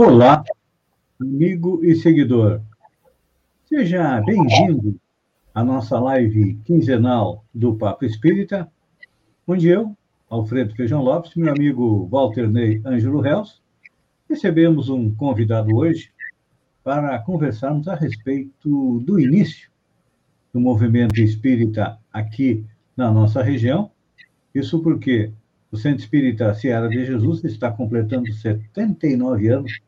[0.00, 0.44] Olá,
[1.20, 2.60] amigo e seguidor.
[3.64, 4.94] Seja bem-vindo
[5.52, 8.70] à nossa live quinzenal do Papo Espírita,
[9.44, 9.96] onde eu,
[10.30, 13.60] Alfredo Feijão Lopes, meu amigo Walter Ney Ângelo Reus,
[14.28, 16.12] recebemos um convidado hoje
[16.84, 19.68] para conversarmos a respeito do início
[20.52, 22.64] do movimento espírita aqui
[22.96, 23.90] na nossa região.
[24.54, 25.32] Isso porque
[25.72, 29.87] o Centro Espírita Seara de Jesus está completando 79 anos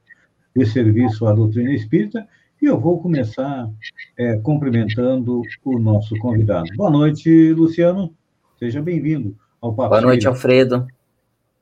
[0.55, 2.27] de serviço à doutrina espírita,
[2.61, 3.71] e eu vou começar
[4.19, 6.69] é, cumprimentando o nosso convidado.
[6.77, 8.15] Boa noite, Luciano.
[8.59, 10.87] Seja bem-vindo ao Papo Boa noite, Alfredo.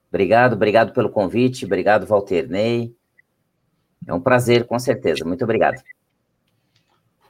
[0.09, 2.95] Obrigado, obrigado pelo convite, obrigado, Walter Ney.
[4.06, 5.25] É um prazer, com certeza.
[5.25, 5.83] Muito obrigado.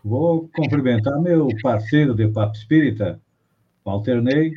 [0.02, 3.20] Vou cumprimentar meu parceiro de Papo Espírita,
[3.84, 4.52] Walter Ney,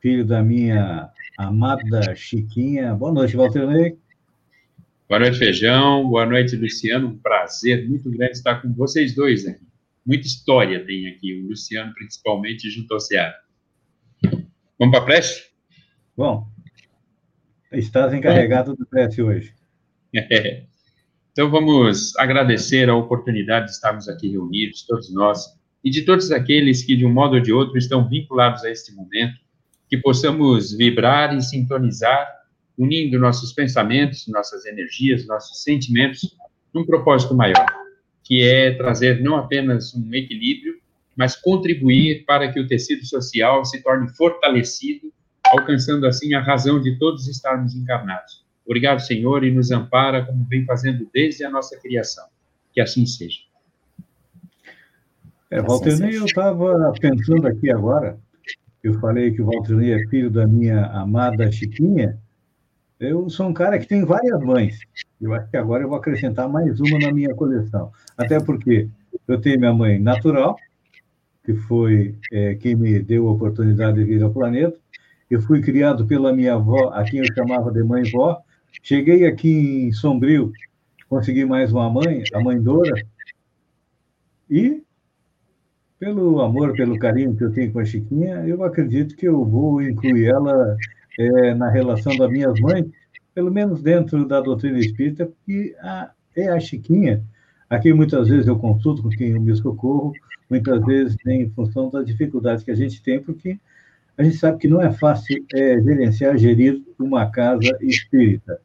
[0.00, 2.94] filho da minha amada Chiquinha.
[2.94, 3.96] Boa noite, Walter Ney.
[5.08, 6.06] Boa noite, Feijão.
[6.06, 7.08] Boa noite, Luciano.
[7.08, 9.66] Um prazer muito grande estar com vocês dois aqui.
[10.04, 13.34] Muita história tem aqui, o Luciano principalmente junto ao Ceará.
[14.78, 15.46] Vamos para a prece?
[16.14, 16.46] Bom,
[17.72, 19.54] estás encarregado do prece hoje.
[20.14, 20.64] É.
[21.32, 26.82] Então vamos agradecer a oportunidade de estarmos aqui reunidos, todos nós, e de todos aqueles
[26.82, 29.38] que, de um modo ou de outro, estão vinculados a este momento,
[29.88, 32.28] que possamos vibrar e sintonizar
[32.78, 36.36] unindo nossos pensamentos, nossas energias, nossos sentimentos
[36.72, 37.66] num propósito maior,
[38.22, 40.78] que é trazer não apenas um equilíbrio,
[41.16, 45.12] mas contribuir para que o tecido social se torne fortalecido,
[45.46, 48.46] alcançando assim a razão de todos estarmos encarnados.
[48.64, 52.26] Obrigado, Senhor, e nos ampara como vem fazendo desde a nossa criação.
[52.72, 53.40] Que assim seja.
[55.50, 58.18] É, Walter, eu estava pensando aqui agora,
[58.84, 62.18] eu falei que o Walter é filho da minha amada Chiquinha,
[63.00, 64.80] eu sou um cara que tem várias mães.
[65.20, 67.92] Eu acho que agora eu vou acrescentar mais uma na minha coleção.
[68.16, 68.88] Até porque
[69.26, 70.56] eu tenho minha mãe natural,
[71.44, 74.76] que foi é, quem me deu a oportunidade de vir ao planeta.
[75.30, 78.40] Eu fui criado pela minha avó, a quem eu chamava de mãe-vó.
[78.82, 80.52] Cheguei aqui em Sombrio,
[81.08, 83.02] consegui mais uma mãe, a mãe Dora.
[84.50, 84.82] E,
[85.98, 89.82] pelo amor, pelo carinho que eu tenho com a Chiquinha, eu acredito que eu vou
[89.82, 90.76] incluir ela
[91.18, 92.86] é, na relação das minhas mães,
[93.34, 97.22] pelo menos dentro da doutrina espírita, porque a, é a Chiquinha,
[97.68, 100.12] a quem muitas vezes eu consulto, com quem eu me socorro,
[100.48, 103.58] muitas vezes em função das dificuldades que a gente tem, porque
[104.16, 108.60] a gente sabe que não é fácil é, gerenciar, gerir uma casa espírita.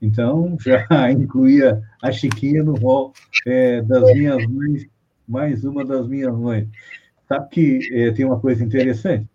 [0.00, 3.12] Então, já incluía a Chiquinha no rol
[3.46, 4.86] é, das minhas mães,
[5.26, 6.68] mais uma das minhas mães.
[7.28, 9.26] Sabe que é, tem uma coisa interessante?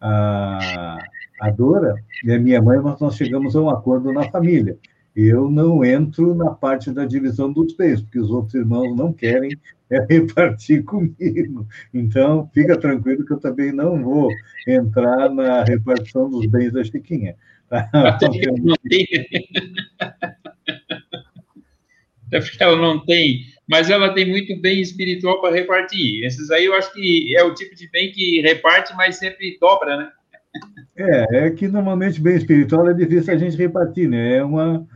[0.00, 0.98] A,
[1.44, 1.94] a Dora
[2.26, 4.78] é minha mãe, mas nós chegamos a um acordo na família.
[5.14, 9.50] Eu não entro na parte da divisão dos bens, porque os outros irmãos não querem
[10.08, 11.66] repartir comigo.
[11.92, 14.30] Então, fica tranquilo que eu também não vou
[14.66, 17.36] entrar na repartição dos bens da Chiquinha.
[18.62, 19.06] Não tem.
[22.32, 26.24] É porque ela não tem, mas ela tem muito bem espiritual para repartir.
[26.24, 29.96] Esses aí eu acho que é o tipo de bem que reparte, mas sempre dobra,
[29.96, 30.10] né?
[30.96, 34.36] É, é que normalmente bem espiritual é difícil a gente repartir, né?
[34.36, 34.86] É uma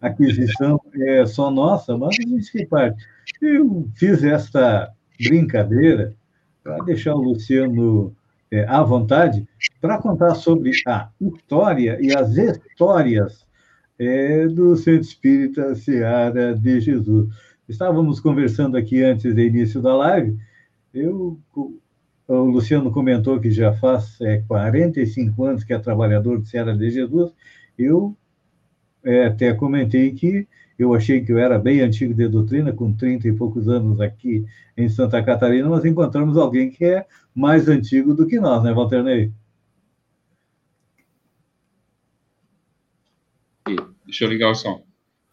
[0.00, 3.06] aquisição é só nossa, mas a gente reparte.
[3.40, 4.90] Eu fiz esta
[5.22, 6.14] brincadeira
[6.62, 8.14] para deixar o Luciano
[8.50, 9.46] é, à vontade
[9.80, 13.46] para contar sobre a história e as histórias
[13.98, 17.28] é, do Centro Espírita Seara de Jesus.
[17.68, 20.36] Estávamos conversando aqui antes do início da live,
[20.92, 21.38] eu
[22.26, 26.90] o Luciano comentou que já faz é, 45 anos que é trabalhador de Serra de
[26.90, 27.32] Jesus.
[27.78, 28.16] Eu
[29.04, 30.46] é, até comentei que
[30.78, 34.44] eu achei que eu era bem antigo de doutrina, com 30 e poucos anos aqui
[34.76, 39.02] em Santa Catarina, mas encontramos alguém que é mais antigo do que nós, né, Walter
[39.02, 39.32] Ney?
[44.04, 44.84] Deixa eu ligar o som.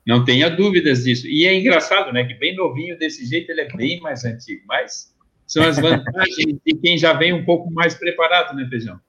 [0.05, 1.27] Não tenha dúvidas disso.
[1.27, 5.13] E é engraçado, né, que bem novinho desse jeito ele é bem mais antigo, mas
[5.49, 8.99] são as vantagens de quem já vem um pouco mais preparado, né, Feijão?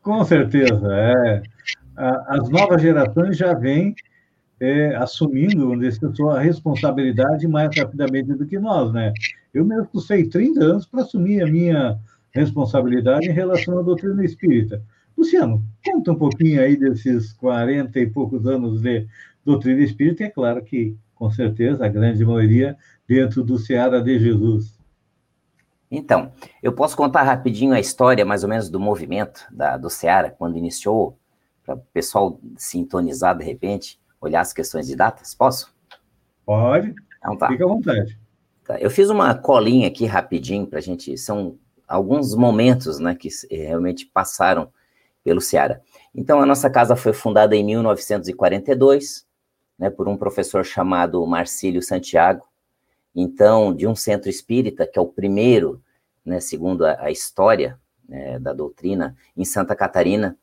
[0.00, 1.42] Com certeza, é.
[1.94, 3.94] As novas gerações já vêm
[4.58, 9.12] é, assumindo a sua responsabilidade mais rapidamente do que nós, né?
[9.52, 11.98] Eu mesmo custei 30 anos para assumir a minha
[12.30, 14.82] responsabilidade em relação à doutrina espírita.
[15.16, 19.06] Luciano, conta um pouquinho aí desses 40 e poucos anos de
[19.44, 24.18] doutrina espírita, e é claro que, com certeza, a grande maioria dentro do Seara de
[24.18, 24.71] Jesus.
[25.94, 30.30] Então, eu posso contar rapidinho a história, mais ou menos, do movimento da, do Ceará,
[30.30, 31.18] quando iniciou,
[31.62, 35.34] para o pessoal sintonizar de repente, olhar as questões de datas?
[35.34, 35.70] Posso?
[36.46, 36.94] Pode.
[37.18, 37.48] Então tá.
[37.48, 38.18] Fica à vontade.
[38.64, 38.78] Tá.
[38.80, 41.16] Eu fiz uma colinha aqui rapidinho para a gente.
[41.18, 44.72] São alguns momentos né, que realmente passaram
[45.22, 45.78] pelo Ceará.
[46.14, 49.26] Então, a nossa casa foi fundada em 1942,
[49.78, 52.46] né, por um professor chamado Marcílio Santiago,
[53.14, 55.82] então, de um centro espírita, que é o primeiro,
[56.24, 57.78] né, segundo a, a história
[58.08, 60.36] né, da doutrina, em Santa Catarina,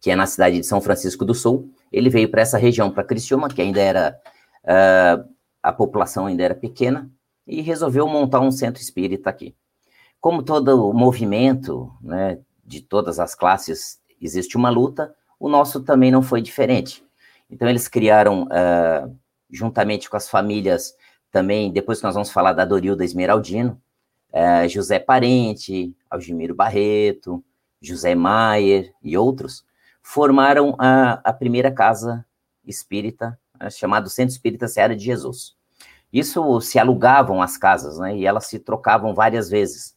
[0.00, 1.70] que é na cidade de São Francisco do Sul.
[1.92, 4.18] Ele veio para essa região, para Criciúma, que ainda era,
[4.64, 5.28] uh,
[5.62, 7.10] a população ainda era pequena,
[7.46, 9.54] e resolveu montar um centro espírita aqui.
[10.20, 16.22] Como todo movimento, né, de todas as classes, existe uma luta, o nosso também não
[16.22, 17.04] foi diferente.
[17.50, 19.16] Então, eles criaram, uh,
[19.50, 20.94] juntamente com as famílias,
[21.30, 23.80] também, depois que nós vamos falar da Dorilda Esmeraldino,
[24.32, 27.42] uh, José Parente, Algimiro Barreto,
[27.80, 29.64] José Maier e outros,
[30.02, 32.24] formaram a, a primeira casa
[32.64, 35.54] espírita, uh, chamada Centro Espírita Seara de Jesus.
[36.12, 39.96] Isso se alugavam as casas, né, e elas se trocavam várias vezes,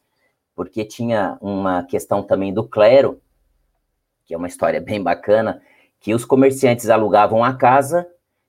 [0.55, 3.19] porque tinha uma questão também do clero,
[4.23, 5.61] que é uma história bem bacana,
[5.99, 8.07] que os comerciantes alugavam a casa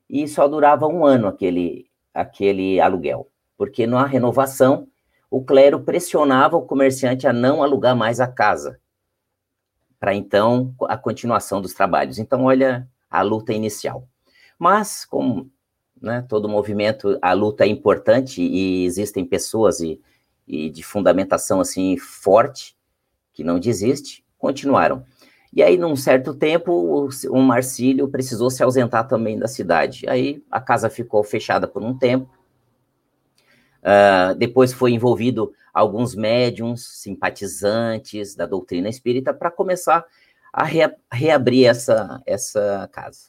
[0.09, 4.89] e só durava um ano aquele, aquele aluguel, porque na renovação
[5.31, 8.79] o clero pressionava o comerciante a não alugar mais a casa,
[9.99, 12.19] para então a continuação dos trabalhos.
[12.19, 14.09] Então, olha a luta inicial.
[14.59, 15.51] Mas, como
[16.01, 20.01] né, todo movimento, a luta é importante e existem pessoas e,
[20.47, 22.77] e de fundamentação assim forte
[23.33, 25.05] que não desiste, continuaram.
[25.57, 30.05] E aí, num certo tempo, o, Marcílio precisou se ausentar também da cidade.
[30.09, 32.29] Aí a casa ficou fechada por um tempo.
[33.79, 40.05] Uh, depois foi envolvido alguns médiums, simpatizantes da doutrina espírita, para começar
[40.53, 40.65] a
[41.13, 43.29] reabrir essa, essa casa.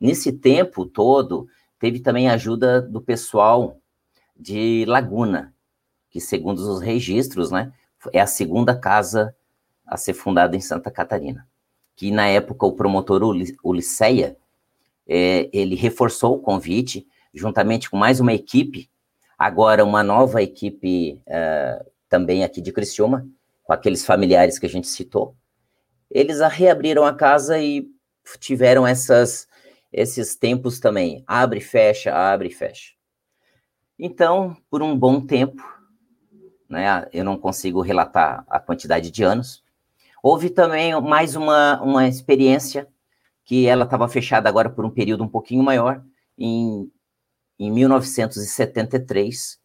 [0.00, 1.48] Nesse tempo todo,
[1.78, 3.78] teve também ajuda do pessoal
[4.34, 5.54] de Laguna,
[6.08, 7.70] que, segundo os registros, né,
[8.10, 9.36] é a segunda casa
[9.86, 11.46] a ser fundada em Santa Catarina
[11.98, 13.22] que na época o promotor
[13.64, 14.36] Ulisseia,
[15.04, 17.04] é, ele reforçou o convite,
[17.34, 18.88] juntamente com mais uma equipe,
[19.36, 23.28] agora uma nova equipe é, também aqui de Criciúma,
[23.64, 25.34] com aqueles familiares que a gente citou.
[26.08, 27.90] Eles reabriram a casa e
[28.38, 29.48] tiveram essas,
[29.92, 32.92] esses tempos também, abre fecha, abre fecha.
[33.98, 35.60] Então, por um bom tempo,
[36.68, 39.64] né, eu não consigo relatar a quantidade de anos,
[40.22, 42.88] Houve também mais uma, uma experiência
[43.44, 46.04] que ela estava fechada agora por um período um pouquinho maior,
[46.36, 46.90] em,
[47.58, 49.58] em 1973,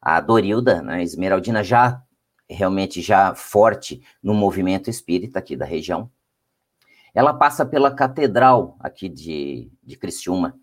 [0.00, 2.02] a Dorilda, né, Esmeraldina, já
[2.48, 6.10] realmente já forte no movimento espírita aqui da região,
[7.12, 10.58] ela passa pela catedral aqui de, de Criciúma,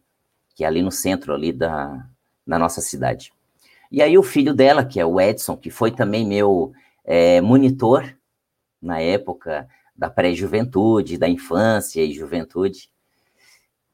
[0.56, 2.07] que é ali no centro ali da,
[2.46, 3.34] da nossa cidade.
[3.92, 6.72] E aí o filho dela, que é o Edson, que foi também meu
[7.04, 8.16] é, monitor
[8.84, 12.90] na época da pré-juventude, da infância e juventude.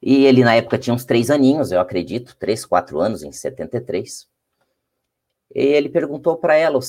[0.01, 4.27] E ele, na época, tinha uns três aninhos, eu acredito, três, quatro anos, em 73.
[5.53, 6.79] E ele perguntou para ela,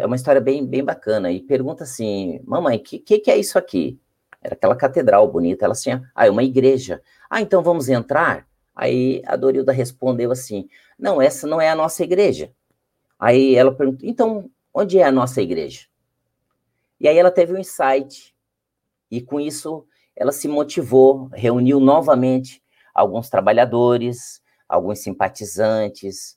[0.00, 3.38] é uma história bem, bem bacana, e pergunta assim, mamãe, o que, que, que, é
[3.38, 3.98] isso aqui?
[4.42, 7.00] Era aquela catedral bonita, ela assim, ah, é uma igreja.
[7.30, 8.46] Ah, então vamos entrar?
[8.74, 12.52] Aí a Dorilda respondeu assim, não, essa não é a nossa igreja.
[13.18, 15.86] Aí ela perguntou, então, onde é a nossa igreja?
[17.00, 18.34] E aí ela teve um insight,
[19.10, 19.86] e com isso
[20.16, 22.62] ela se motivou, reuniu novamente
[22.92, 26.36] alguns trabalhadores, alguns simpatizantes,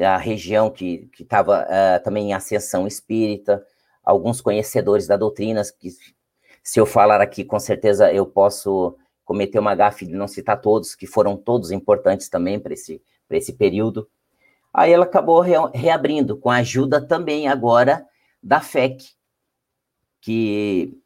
[0.00, 3.64] a região que estava uh, eh, também em ascensão espírita,
[4.04, 5.90] alguns conhecedores da doutrina, que
[6.62, 10.94] se eu falar aqui, com certeza eu posso cometer uma gafe de não citar todos,
[10.94, 14.08] que foram todos importantes também para esse, esse período.
[14.72, 18.06] Aí ela acabou re, reabrindo, com a ajuda também agora
[18.42, 19.17] da FEC,
[20.20, 20.98] que,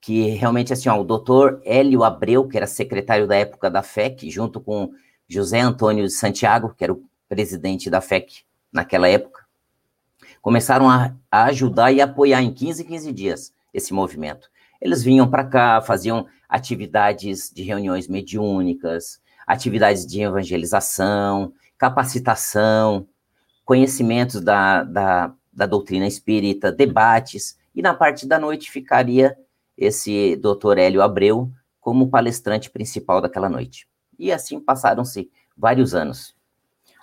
[0.00, 4.30] que realmente, assim, ó, o doutor Hélio Abreu, que era secretário da época da FEC,
[4.30, 4.92] junto com
[5.28, 8.42] José Antônio de Santiago, que era o presidente da FEC
[8.72, 9.44] naquela época,
[10.40, 14.48] começaram a, a ajudar e apoiar em 15, 15 dias esse movimento.
[14.80, 23.06] Eles vinham para cá, faziam atividades de reuniões mediúnicas, atividades de evangelização, capacitação,
[23.64, 29.36] conhecimentos da, da, da doutrina espírita, debates, e na parte da noite ficaria
[29.76, 33.86] esse doutor Hélio Abreu como palestrante principal daquela noite.
[34.18, 36.34] E assim passaram-se vários anos.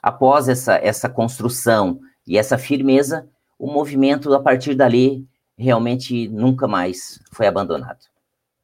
[0.01, 5.25] Após essa, essa construção e essa firmeza, o movimento, a partir dali,
[5.55, 8.07] realmente nunca mais foi abandonado.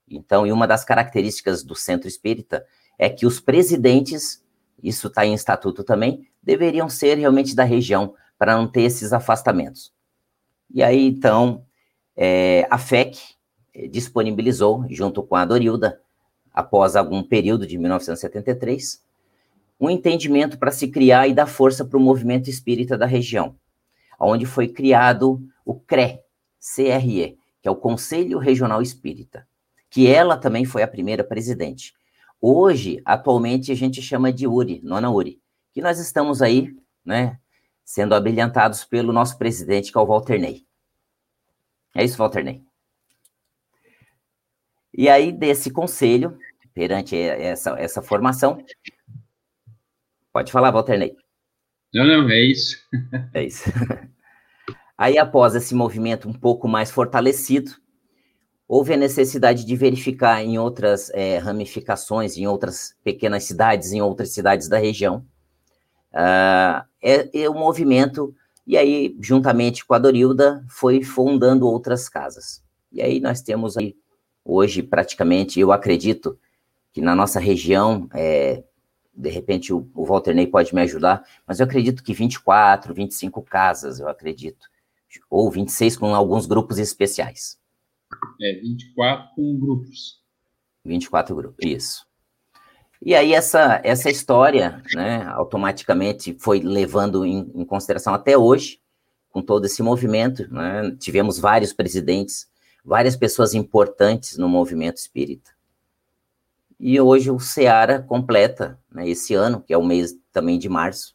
[0.09, 2.65] Então, e uma das características do centro espírita
[2.97, 4.43] é que os presidentes
[4.83, 9.93] isso está em estatuto também, deveriam ser realmente da região, para não ter esses afastamentos.
[10.73, 11.65] E aí, então,
[12.21, 13.17] é, a FEC
[13.89, 16.01] disponibilizou, junto com a Dorilda,
[16.53, 19.01] após algum período de 1973,
[19.79, 23.55] um entendimento para se criar e dar força para o movimento espírita da região,
[24.19, 26.19] onde foi criado o CRE,
[26.59, 29.47] CRE, que é o Conselho Regional Espírita,
[29.89, 31.93] que ela também foi a primeira presidente.
[32.41, 35.39] Hoje, atualmente, a gente chama de URI, Nona URI,
[35.73, 37.39] que nós estamos aí, né,
[37.85, 40.67] sendo abrilhantados pelo nosso presidente, que é o Walter Ney.
[41.95, 42.63] É isso, Walter Ney.
[44.93, 46.37] E aí, desse conselho,
[46.73, 48.63] perante essa, essa formação,
[50.31, 51.15] pode falar, Walter Ney.
[51.93, 52.77] Não, não, é isso.
[53.33, 53.69] É isso.
[54.97, 57.71] Aí, após esse movimento um pouco mais fortalecido,
[58.67, 64.31] houve a necessidade de verificar em outras é, ramificações, em outras pequenas cidades, em outras
[64.31, 65.25] cidades da região,
[66.13, 68.35] uh, é, é o movimento,
[68.69, 72.63] e aí, juntamente com a Dorilda, foi fundando outras casas.
[72.91, 73.95] E aí nós temos aí,
[74.45, 76.39] hoje, praticamente, eu acredito
[76.93, 78.63] que na nossa região, é,
[79.11, 83.41] de repente o, o Walter Ney pode me ajudar, mas eu acredito que 24, 25
[83.41, 84.69] casas, eu acredito
[85.27, 87.59] ou 26 com alguns grupos especiais.
[88.39, 90.21] É, 24 com grupos.
[90.85, 92.08] 24 grupos, isso.
[93.01, 98.81] E aí essa, essa história, né, automaticamente foi levando em, em consideração até hoje,
[99.29, 102.49] com todo esse movimento, né, tivemos vários presidentes,
[102.83, 105.51] várias pessoas importantes no movimento espírita.
[106.79, 111.13] E hoje o Seara completa, né, esse ano, que é o mês também de março,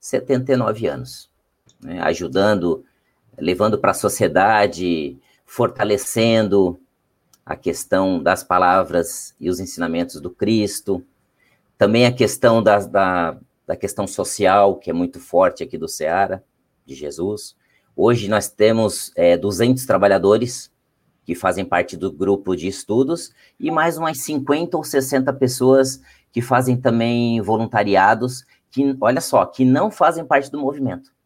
[0.00, 1.30] 79 anos,
[1.82, 2.84] né, ajudando
[3.38, 6.80] levando para a sociedade, fortalecendo
[7.44, 11.04] a questão das palavras e os ensinamentos do Cristo,
[11.78, 16.42] também a questão da, da, da questão social, que é muito forte aqui do Ceará,
[16.84, 17.56] de Jesus.
[17.94, 20.72] Hoje nós temos é, 200 trabalhadores
[21.24, 26.40] que fazem parte do grupo de estudos e mais umas 50 ou 60 pessoas que
[26.40, 31.16] fazem também voluntariados, que, olha só, que não fazem parte do movimento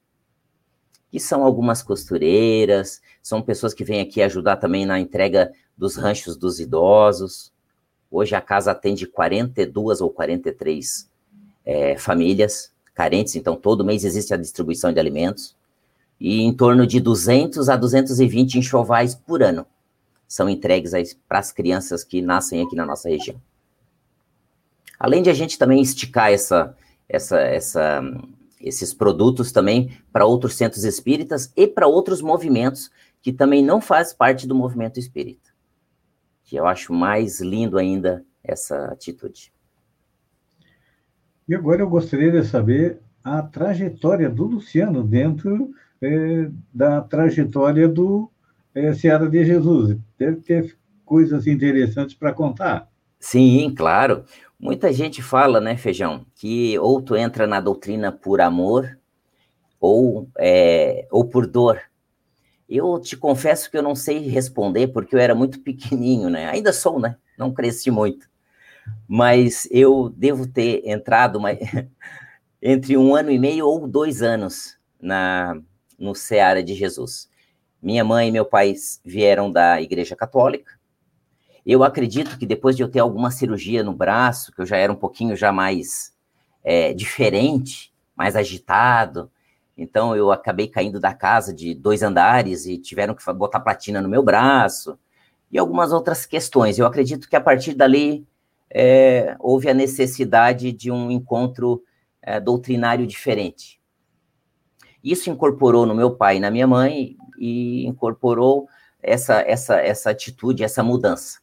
[1.11, 6.37] que são algumas costureiras, são pessoas que vêm aqui ajudar também na entrega dos ranchos
[6.37, 7.53] dos idosos.
[8.11, 11.09] Hoje a casa atende 42 ou 43
[11.65, 15.57] é, famílias carentes, então todo mês existe a distribuição de alimentos.
[16.19, 19.65] E em torno de 200 a 220 enxovais por ano
[20.29, 20.93] são entregues
[21.29, 23.41] para as crianças que nascem aqui na nossa região.
[24.99, 26.77] Além de a gente também esticar essa,
[27.09, 28.03] essa, essa
[28.61, 32.91] esses produtos também para outros centros espíritas e para outros movimentos
[33.23, 35.50] que também não fazem parte do movimento espírita.
[36.51, 39.53] Que eu acho mais lindo ainda essa atitude.
[41.49, 48.29] E agora eu gostaria de saber a trajetória do Luciano dentro é, da trajetória do
[48.75, 49.97] é, Seara de Jesus.
[50.19, 52.89] Deve ter coisas interessantes para contar.
[53.21, 54.25] Sim, claro.
[54.59, 58.99] Muita gente fala, né, Feijão, que ou tu entra na doutrina por amor
[59.79, 61.81] ou, é, ou por dor.
[62.71, 66.49] Eu te confesso que eu não sei responder porque eu era muito pequenininho, né?
[66.49, 67.17] Ainda sou, né?
[67.37, 68.29] Não cresci muito.
[69.09, 71.51] Mas eu devo ter entrado uma...
[72.63, 75.61] entre um ano e meio ou dois anos na
[75.99, 77.29] no Seara de Jesus.
[77.83, 78.75] Minha mãe e meu pai
[79.05, 80.81] vieram da Igreja Católica
[81.65, 84.93] eu acredito que depois de eu ter alguma cirurgia no braço, que eu já era
[84.93, 86.13] um pouquinho já mais
[86.65, 89.31] é, diferente, mais agitado,
[89.81, 94.11] então eu acabei caindo da casa de dois andares e tiveram que botar platina no
[94.11, 94.99] meu braço
[95.51, 96.79] e algumas outras questões.
[96.79, 98.27] Eu acredito que a partir dali
[98.69, 101.83] é, houve a necessidade de um encontro
[102.21, 103.81] é, doutrinário diferente.
[105.03, 108.69] Isso incorporou no meu pai e na minha mãe e incorporou
[109.03, 111.39] essa, essa, essa atitude, essa mudança.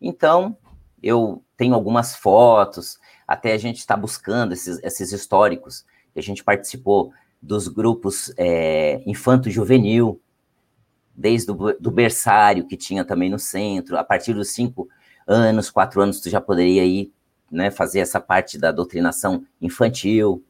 [0.00, 0.56] Então,
[1.02, 6.44] eu tenho algumas fotos, até a gente está buscando esses, esses históricos, que a gente
[6.44, 10.20] participou dos grupos é, infanto-juvenil,
[11.14, 14.88] desde o do berçário, que tinha também no centro, a partir dos cinco
[15.26, 17.12] anos, quatro anos, tu já poderia ir
[17.50, 20.44] né, fazer essa parte da doutrinação infantil,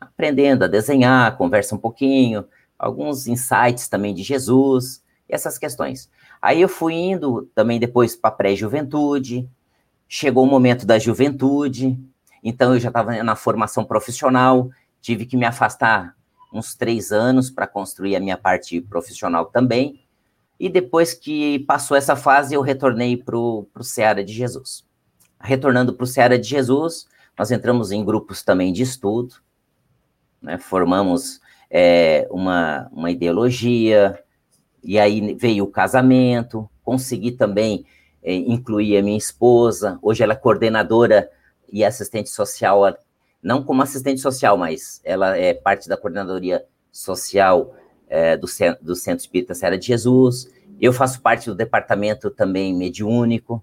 [0.00, 2.46] aprendendo a desenhar, conversa um pouquinho,
[2.78, 6.10] alguns insights também de Jesus, essas questões.
[6.40, 9.48] Aí eu fui indo também depois para pré-juventude,
[10.08, 11.98] chegou o momento da juventude,
[12.42, 16.16] então eu já estava na formação profissional, tive que me afastar
[16.52, 20.00] uns três anos para construir a minha parte profissional também,
[20.58, 24.84] e depois que passou essa fase, eu retornei para o Seara de Jesus.
[25.40, 27.06] Retornando para o Seara de Jesus,
[27.38, 29.36] nós entramos em grupos também de estudo,
[30.42, 31.40] né, formamos
[31.70, 34.18] é, uma, uma ideologia,
[34.82, 37.84] e aí veio o casamento, consegui também
[38.22, 41.30] é, incluir a minha esposa, hoje ela é coordenadora
[41.70, 42.84] e assistente social,
[43.42, 47.74] não como assistente social, mas ela é parte da coordenadoria social
[48.08, 48.46] é, do,
[48.80, 53.62] do Centro Espírita Serra de Jesus, eu faço parte do departamento também mediúnico,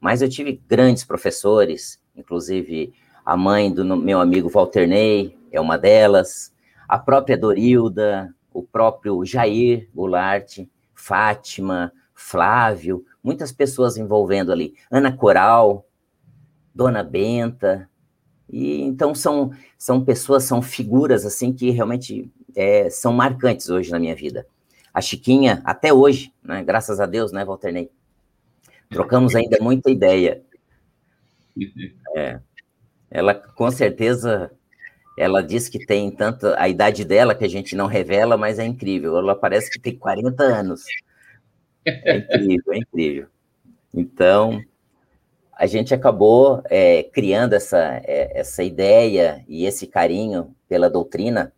[0.00, 5.78] mas eu tive grandes professores, inclusive a mãe do meu amigo Walter Ney é uma
[5.78, 6.52] delas,
[6.88, 10.60] a própria Dorilda, o próprio Jair Goulart,
[10.94, 15.86] Fátima, Flávio, muitas pessoas envolvendo ali, Ana Coral,
[16.74, 17.88] Dona Benta,
[18.50, 23.98] e então são, são pessoas, são figuras assim que realmente é, são marcantes hoje na
[23.98, 24.46] minha vida.
[24.92, 27.90] A Chiquinha, até hoje, né, graças a Deus, né, Walter Ney?
[28.88, 30.42] Trocamos ainda muita ideia.
[32.16, 32.38] É,
[33.10, 34.52] ela, com certeza,
[35.18, 38.64] ela diz que tem tanto a idade dela que a gente não revela, mas é
[38.64, 39.16] incrível.
[39.16, 40.84] Ela parece que tem 40 anos.
[41.84, 43.26] É incrível, é incrível.
[43.92, 44.62] Então,
[45.56, 51.52] a gente acabou é, criando essa, é, essa ideia e esse carinho pela doutrina.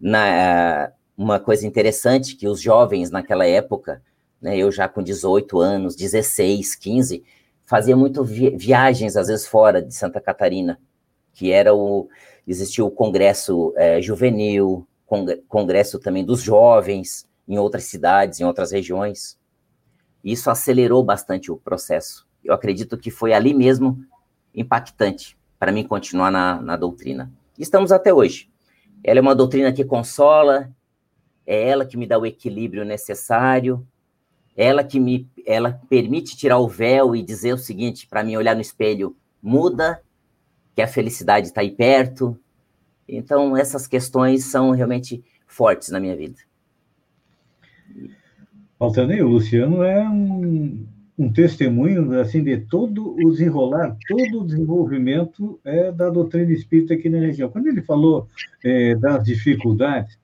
[0.00, 4.02] Na, uma coisa interessante que os jovens naquela época,
[4.40, 7.24] né, eu já com 18 anos, 16, 15,
[7.64, 10.80] fazia muito vi viagens, às vezes fora de Santa Catarina,
[11.32, 12.08] que era o,
[12.46, 14.86] existia o congresso é, juvenil,
[15.48, 19.38] congresso também dos jovens, em outras cidades, em outras regiões.
[20.22, 22.27] Isso acelerou bastante o processo.
[22.44, 24.04] Eu acredito que foi ali mesmo
[24.54, 27.30] impactante para mim continuar na, na doutrina.
[27.58, 28.48] Estamos até hoje.
[29.02, 30.70] Ela é uma doutrina que consola,
[31.46, 33.86] é ela que me dá o equilíbrio necessário,
[34.56, 38.54] ela que me ela permite tirar o véu e dizer o seguinte para mim olhar
[38.54, 40.02] no espelho, muda,
[40.74, 42.38] que a felicidade está aí perto.
[43.08, 46.36] Então essas questões são realmente fortes na minha vida.
[48.78, 50.86] Altanei, o Luciano é um,
[51.18, 57.08] um testemunho assim de todo o desenrolar, todo o desenvolvimento é, da doutrina espírita aqui
[57.08, 57.50] na região.
[57.50, 58.28] Quando ele falou
[58.64, 60.16] é, das dificuldades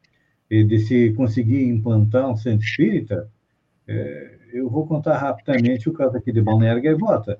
[0.48, 3.28] é, de se conseguir implantar um centro espírita,
[3.88, 7.38] é, eu vou contar rapidamente o caso aqui de Balneário Gaivota.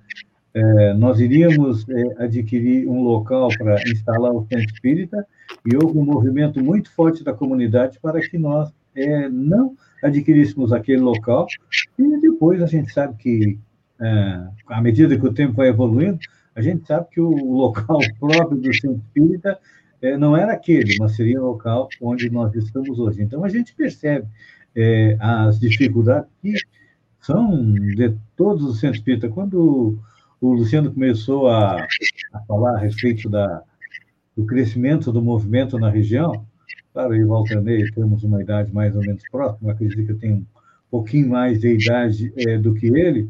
[0.53, 5.25] É, nós iríamos é, adquirir um local para instalar o centro espírita
[5.64, 8.73] e houve um movimento muito forte da comunidade para que nós
[9.33, 11.47] não adquiríssemos aquele local,
[11.99, 13.59] e depois a gente sabe que,
[14.01, 16.19] é, à medida que o tempo vai evoluindo,
[16.55, 19.59] a gente sabe que o local próprio do centro espírita
[20.03, 23.23] é, não era aquele, mas seria o local onde nós estamos hoje.
[23.23, 24.27] Então, a gente percebe
[24.77, 26.55] é, as dificuldades que
[27.21, 29.33] são de todos os centros espíritas.
[29.33, 29.99] Quando
[30.40, 31.87] o Luciano começou a,
[32.35, 33.62] a falar a respeito da,
[34.37, 36.45] do crescimento do movimento na região,
[36.94, 40.37] Claro, eu Walter Ney temos uma idade mais ou menos próxima, acredito que eu tenho
[40.37, 40.46] um
[40.88, 43.28] pouquinho mais de idade é, do que ele.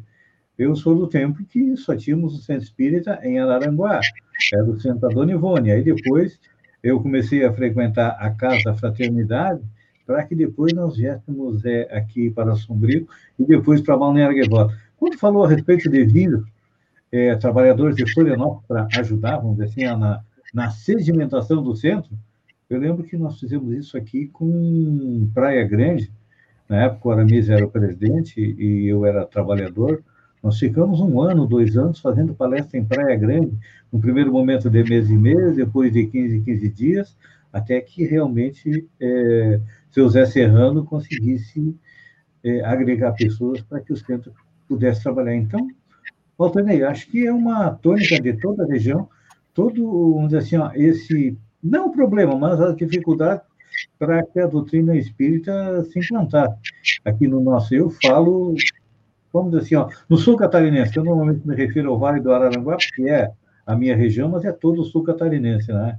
[0.58, 4.00] Eu sou do tempo que só tínhamos o Centro Espírita em Araranguá,
[4.52, 5.70] era o Centro da Dona Ivone.
[5.70, 6.38] Aí depois
[6.82, 9.62] eu comecei a frequentar a Casa Fraternidade,
[10.06, 14.76] para que depois nós viéssemos é, aqui para Sombrio e depois para Balneário Gaivota.
[14.98, 16.44] Quando falou a respeito de vinhos,
[17.10, 20.20] é, trabalhadores de Florianópolis para ajudar, vamos dizer assim, na,
[20.52, 22.10] na sedimentação do centro,
[22.68, 26.10] eu lembro que nós fizemos isso aqui com Praia Grande.
[26.68, 30.02] Na época, o Aramis era o presidente e eu era trabalhador.
[30.42, 33.56] Nós ficamos um ano, dois anos fazendo palestra em Praia Grande,
[33.92, 37.16] no primeiro momento de mês em mês, depois de 15 em 15 dias,
[37.52, 41.76] até que realmente é, seu Zé Serrano conseguisse
[42.42, 44.32] é, agregar pessoas para que o centro
[44.68, 45.34] pudesse trabalhar.
[45.34, 45.68] Então,
[46.36, 49.08] Walter acho que é uma tônica de toda a região,
[49.52, 53.40] todo, vamos dizer assim, ó, esse não o problema, mas a dificuldade
[53.98, 56.48] para que a doutrina espírita se implantar.
[57.04, 58.54] Aqui no nosso, eu falo,
[59.32, 62.76] vamos dizer assim, ó, no sul catarinense, eu normalmente me refiro ao Vale do Araranguá,
[62.76, 63.30] porque é
[63.66, 65.98] a minha região, mas é todo o sul catarinense, né?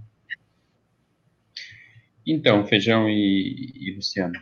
[2.26, 4.34] Então, Feijão e, e Luciano,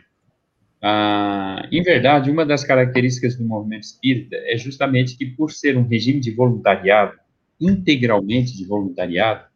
[0.80, 5.86] ah, em verdade, uma das características do movimento espírita é justamente que, por ser um
[5.86, 7.18] regime de voluntariado,
[7.60, 9.46] integralmente de voluntariado,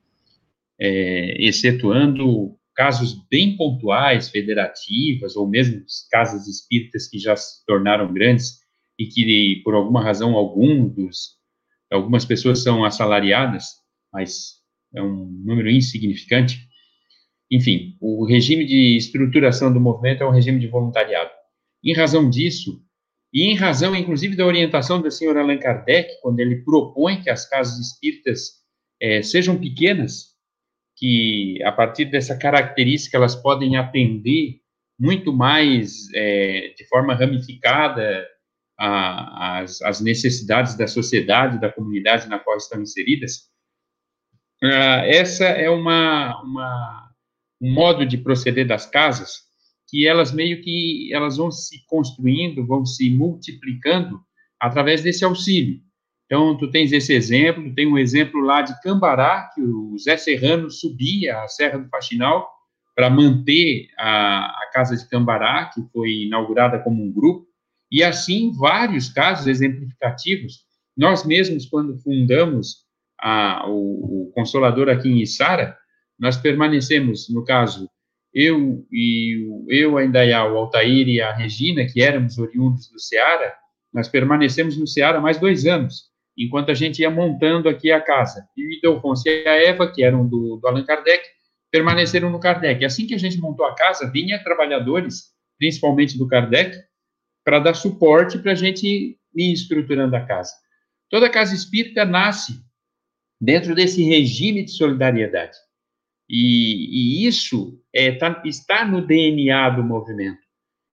[0.80, 8.60] é, excetuando casos bem pontuais, federativas, ou mesmo casas espíritas que já se tornaram grandes
[8.98, 11.36] e que, por alguma razão, alguns
[11.90, 13.64] algumas pessoas são assalariadas,
[14.12, 14.58] mas
[14.94, 16.68] é um número insignificante.
[17.50, 21.30] Enfim, o regime de estruturação do movimento é um regime de voluntariado.
[21.82, 22.82] Em razão disso,
[23.32, 27.48] e em razão, inclusive, da orientação do senhor Allan Kardec, quando ele propõe que as
[27.48, 28.58] casas espíritas
[29.00, 30.37] é, sejam pequenas,
[30.98, 34.60] que a partir dessa característica elas podem atender
[34.98, 38.26] muito mais é, de forma ramificada
[38.76, 43.48] a, as, as, necessidades da sociedade, da comunidade na qual estão inseridas.
[44.62, 47.10] Uh, essa é uma, uma,
[47.60, 49.48] um modo de proceder das casas
[49.88, 54.20] que elas meio que elas vão se construindo, vão se multiplicando
[54.60, 55.80] através desse auxílio.
[56.28, 60.70] Então, tu tens esse exemplo, tem um exemplo lá de Cambará, que o Zé Serrano
[60.70, 62.46] subia a Serra do Faxinal
[62.94, 67.46] para manter a, a Casa de Cambará, que foi inaugurada como um grupo,
[67.90, 70.64] e assim vários casos exemplificativos.
[70.94, 72.84] Nós mesmos, quando fundamos
[73.18, 75.78] a, o, o Consolador aqui em Içara,
[76.18, 77.88] nós permanecemos, no caso,
[78.34, 83.56] eu e eu, a Indaiá, o Altair e a Regina, que éramos oriundos do Ceará,
[83.94, 88.48] nós permanecemos no Ceará mais dois anos enquanto a gente ia montando aqui a casa.
[88.56, 91.22] E o Idelfonso e a Eva, que eram do, do Allan Kardec,
[91.70, 92.84] permaneceram no Kardec.
[92.84, 96.78] Assim que a gente montou a casa, vinha trabalhadores, principalmente do Kardec,
[97.44, 100.52] para dar suporte para a gente ir estruturando a casa.
[101.10, 102.62] Toda casa espírita nasce
[103.40, 105.56] dentro desse regime de solidariedade.
[106.28, 110.38] E, e isso é, tá, está no DNA do movimento.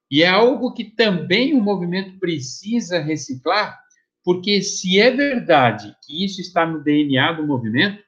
[0.10, 3.85] E é algo que também o movimento precisa reciclar
[4.26, 8.04] porque se é verdade que isso está no DNA do movimento,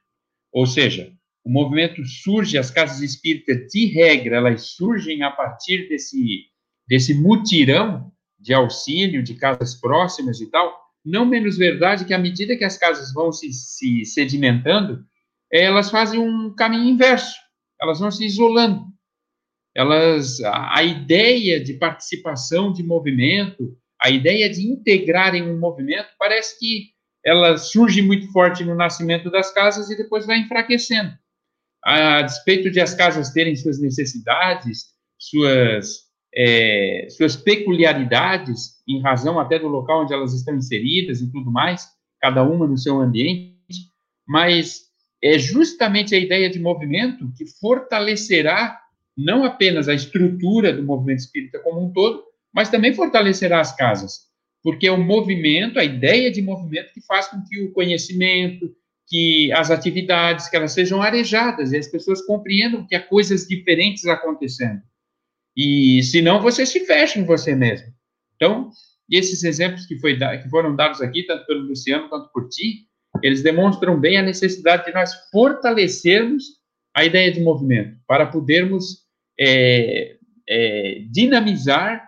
[0.52, 1.12] ou seja,
[1.44, 6.46] o movimento surge, as casas espíritas, de regra, elas surgem a partir desse,
[6.88, 12.56] desse mutirão de auxílio de casas próximas e tal, não menos verdade que à medida
[12.56, 15.04] que as casas vão se, se sedimentando,
[15.50, 17.36] elas fazem um caminho inverso,
[17.80, 18.86] elas vão se isolando.
[19.72, 26.08] Elas, a, a ideia de participação de movimento, a ideia de integrar em um movimento
[26.18, 26.90] parece que
[27.24, 31.12] ela surge muito forte no nascimento das casas e depois vai enfraquecendo.
[31.84, 34.86] A despeito de as casas terem suas necessidades,
[35.18, 41.50] suas, é, suas peculiaridades, em razão até do local onde elas estão inseridas e tudo
[41.50, 41.86] mais,
[42.20, 43.58] cada uma no seu ambiente,
[44.26, 44.88] mas
[45.22, 48.80] é justamente a ideia de movimento que fortalecerá
[49.16, 54.28] não apenas a estrutura do movimento espírita como um todo, mas também fortalecerá as casas,
[54.62, 58.70] porque é o movimento, a ideia de movimento que faz com que o conhecimento,
[59.08, 64.06] que as atividades, que elas sejam arejadas e as pessoas compreendam que há coisas diferentes
[64.06, 64.82] acontecendo.
[65.56, 67.88] E senão você se fecha em você mesmo.
[68.36, 68.70] Então,
[69.10, 72.86] esses exemplos que, foi, que foram dados aqui, tanto pelo Luciano quanto por ti,
[73.22, 76.44] eles demonstram bem a necessidade de nós fortalecermos
[76.94, 79.04] a ideia de movimento, para podermos
[79.38, 80.16] é,
[80.48, 82.07] é, dinamizar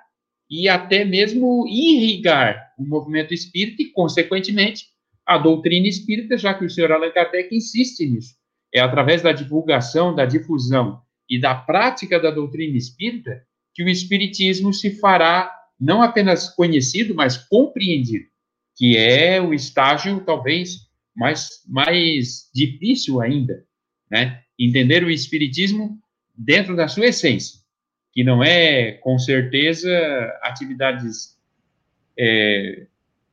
[0.50, 4.86] e até mesmo irrigar o movimento espírita e, consequentemente,
[5.24, 8.34] a doutrina espírita, já que o senhor Allan Kardec insiste nisso.
[8.74, 14.74] É através da divulgação, da difusão e da prática da doutrina espírita que o espiritismo
[14.74, 18.26] se fará não apenas conhecido, mas compreendido,
[18.76, 23.64] que é o estágio talvez mais, mais difícil ainda,
[24.10, 24.42] né?
[24.58, 25.98] Entender o espiritismo
[26.36, 27.59] dentro da sua essência
[28.12, 29.90] que não é, com certeza,
[30.42, 31.38] atividades,
[32.18, 32.86] é,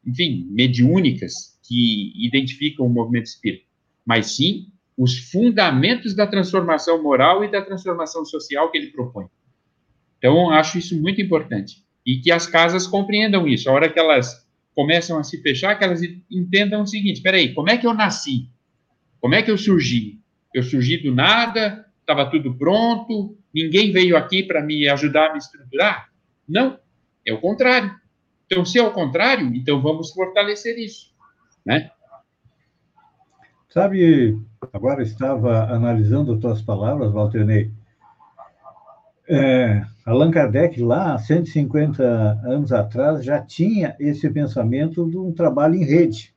[0.05, 3.65] enfim, mediúnicas que identificam o movimento espírita,
[4.05, 9.27] mas sim os fundamentos da transformação moral e da transformação social que ele propõe.
[10.17, 11.85] Então, acho isso muito importante.
[12.03, 13.69] E que as casas compreendam isso.
[13.69, 17.53] A hora que elas começam a se fechar, que elas entendam o seguinte: espera aí,
[17.53, 18.49] como é que eu nasci?
[19.19, 20.19] Como é que eu surgi?
[20.53, 25.39] Eu surgi do nada, estava tudo pronto, ninguém veio aqui para me ajudar a me
[25.39, 26.09] estruturar.
[26.47, 26.79] Não,
[27.25, 27.93] é o contrário.
[28.45, 31.13] Então, se é o contrário, então vamos fortalecer isso,
[31.65, 31.91] né?
[33.69, 34.39] Sabe,
[34.73, 37.71] agora estava analisando as tuas palavras, Walter Ney.
[39.29, 42.01] É, Allan Kardec, lá, 150
[42.45, 46.33] anos atrás, já tinha esse pensamento de um trabalho em rede.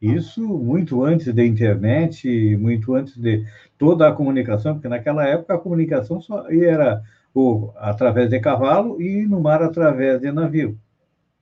[0.00, 3.46] Isso muito antes da internet, muito antes de
[3.82, 7.02] toda a comunicação, porque naquela época a comunicação só era
[7.34, 10.78] ou, através de cavalo e no mar através de navio.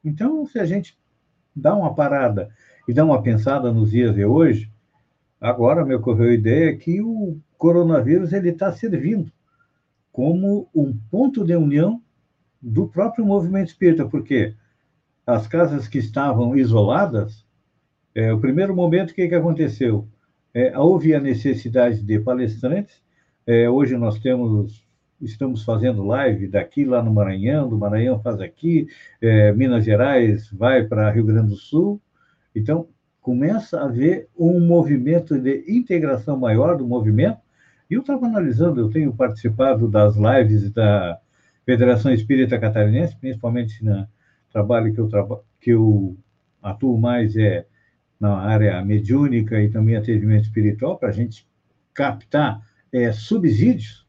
[0.02, 0.98] Então, se a gente
[1.54, 2.48] dá uma parada
[2.88, 4.72] e dá uma pensada nos dias de hoje,
[5.38, 9.30] agora me ocorreu a ideia que o coronavírus ele está servindo
[10.10, 12.00] como um ponto de união
[12.62, 14.54] do próprio movimento espírita, porque
[15.26, 17.44] as casas que estavam isoladas
[18.14, 20.08] é, o primeiro momento, o que, que aconteceu?
[20.52, 23.02] É, houve a necessidade de palestrantes.
[23.46, 24.84] É, hoje nós temos,
[25.20, 28.88] estamos fazendo live daqui lá no Maranhão, do Maranhão faz aqui,
[29.20, 32.00] é, Minas Gerais vai para Rio Grande do Sul.
[32.54, 32.88] Então,
[33.20, 37.38] começa a haver um movimento de integração maior do movimento.
[37.88, 41.18] E eu estava analisando, eu tenho participado das lives da
[41.64, 44.06] Federação Espírita Catarinense, principalmente no
[44.52, 46.16] trabalho que eu, traba, que eu
[46.62, 47.66] atuo mais é
[48.20, 51.48] na área mediúnica e também atendimento espiritual, para a gente
[51.94, 52.60] captar
[52.92, 54.06] é, subsídios.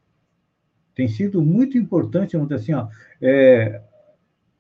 [0.94, 2.88] Tem sido muito importante, assim, ó,
[3.22, 3.82] é,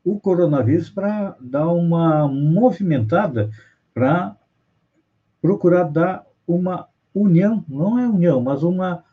[0.04, 3.52] o coronavírus para dar uma movimentada
[3.94, 4.36] para
[5.42, 9.04] procurar dar uma união, não é união, mas uma,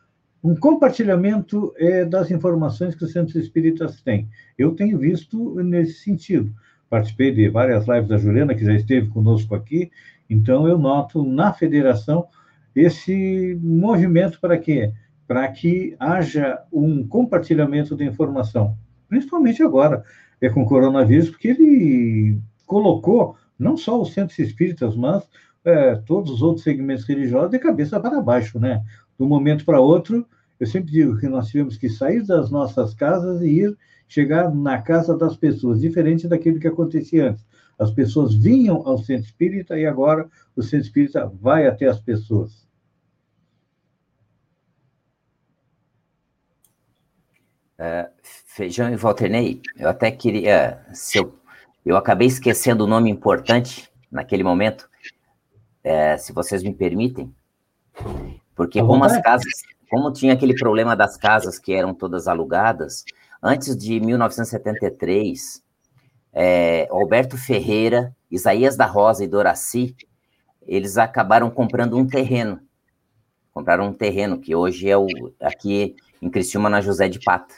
[0.43, 4.29] um compartilhamento é, das informações que os centros espíritas têm.
[4.57, 6.53] Eu tenho visto nesse sentido.
[6.89, 9.91] Participei de várias lives da Juliana, que já esteve conosco aqui,
[10.29, 12.27] então eu noto na federação
[12.75, 14.93] esse movimento para quê?
[15.27, 20.03] Para que haja um compartilhamento de informação, principalmente agora
[20.41, 25.27] é com o coronavírus, porque ele colocou não só os centros espíritas, mas
[25.65, 28.81] é, todos os outros segmentos religiosos de cabeça para baixo, né?
[29.17, 30.25] De um momento para outro,
[30.59, 34.81] eu sempre digo que nós tivemos que sair das nossas casas e ir chegar na
[34.81, 37.45] casa das pessoas, diferente daquilo que acontecia antes.
[37.79, 42.67] As pessoas vinham ao centro espírita e agora o centro espírita vai até as pessoas.
[47.79, 50.85] Uh, Feijão e Walternei, eu até queria.
[50.93, 51.33] Se eu,
[51.85, 54.89] eu acabei esquecendo o um nome importante naquele momento,
[55.81, 57.33] é, se vocês me permitem,
[58.53, 63.05] porque como as casas, como tinha aquele problema das casas que eram todas alugadas,
[63.41, 65.63] antes de 1973,
[66.33, 69.95] é, Alberto Ferreira, Isaías da Rosa e Doraci,
[70.67, 72.59] eles acabaram comprando um terreno.
[73.53, 75.07] Compraram um terreno que hoje é o
[75.39, 77.55] aqui em Criciúma, na José de Pata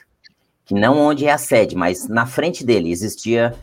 [0.72, 3.54] que não onde é a sede, mas na frente dele existia.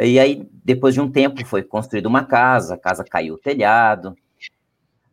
[0.00, 4.16] E aí, depois de um tempo, foi construída uma casa, a casa caiu o telhado.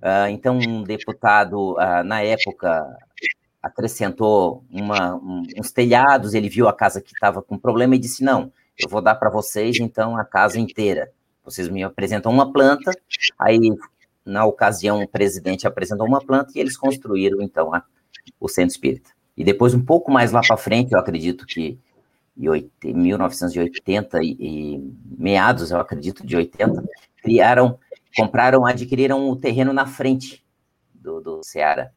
[0.02, 2.86] Uh, então, um deputado, uh, na época,
[3.62, 8.24] acrescentou uma, um, uns telhados, ele viu a casa que estava com problema e disse:
[8.24, 11.12] Não, eu vou dar para vocês, então, a casa inteira.
[11.44, 12.92] Vocês me apresentam uma planta,
[13.38, 13.60] aí,
[14.26, 17.84] na ocasião, o presidente apresentou uma planta e eles construíram, então, a,
[18.40, 19.12] o centro espírita.
[19.36, 21.80] E depois, um pouco mais lá para frente, eu acredito que
[22.36, 26.84] em 1980 e, e, meados, eu acredito, de 80,
[27.22, 27.78] criaram,
[28.16, 30.44] compraram, adquiriram o terreno na frente
[30.94, 31.92] do, do Ceará,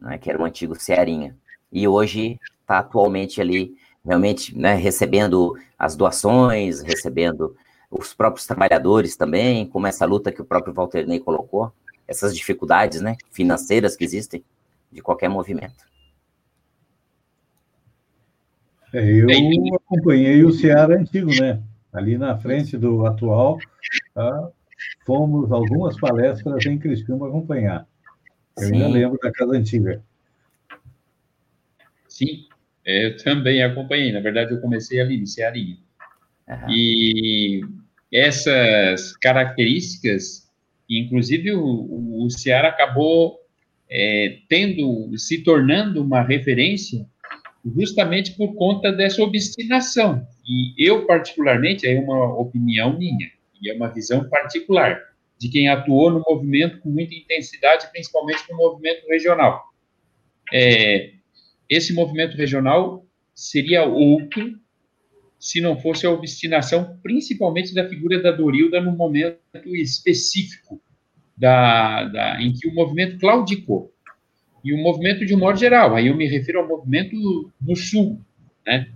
[0.00, 1.36] né, que era o antigo Cearinha.
[1.70, 7.56] E hoje está atualmente ali, realmente, né, recebendo as doações, recebendo
[7.90, 11.72] os próprios trabalhadores também, como essa luta que o próprio Walter Ney colocou,
[12.06, 14.44] essas dificuldades né, financeiras que existem
[14.90, 15.88] de qualquer movimento.
[18.92, 19.28] É, eu
[19.76, 21.62] acompanhei o Ceará antigo, né?
[21.92, 23.58] Ali na frente do atual,
[24.12, 24.50] tá?
[25.04, 27.86] fomos algumas palestras em Criciúma acompanhar.
[28.56, 28.74] Eu Sim.
[28.74, 30.02] ainda lembro da casa antiga.
[32.08, 32.46] Sim,
[32.84, 34.12] eu também acompanhei.
[34.12, 35.76] Na verdade, eu comecei ali no Cearinha.
[36.48, 36.70] Uhum.
[36.70, 37.60] E
[38.12, 40.50] essas características,
[40.88, 43.38] inclusive o, o Ceará acabou
[43.88, 47.06] é, tendo, se tornando uma referência
[47.76, 50.26] justamente por conta dessa obstinação.
[50.46, 55.00] E eu, particularmente, é uma opinião minha, e é uma visão particular,
[55.38, 59.62] de quem atuou no movimento com muita intensidade, principalmente no movimento regional.
[60.52, 61.12] É,
[61.70, 64.58] esse movimento regional seria outro
[65.38, 70.78] se não fosse a obstinação, principalmente da figura da Dorilda no momento específico
[71.34, 73.90] da, da, em que o movimento claudicou
[74.62, 75.94] e o movimento de um modo geral.
[75.94, 77.16] Aí eu me refiro ao movimento
[77.58, 78.20] no sul,
[78.66, 78.90] né?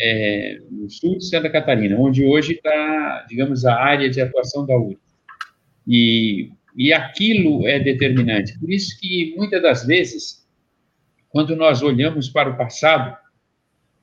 [0.00, 4.76] É, no sul de Santa Catarina, onde hoje está, digamos, a área de atuação da
[4.76, 4.98] URI.
[5.86, 8.58] E, e aquilo é determinante.
[8.58, 10.43] Por isso que, muitas das vezes,
[11.34, 13.16] quando nós olhamos para o passado,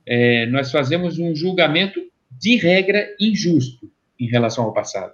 [0.05, 3.89] é, nós fazemos um julgamento de regra injusto
[4.19, 5.13] em relação ao passado.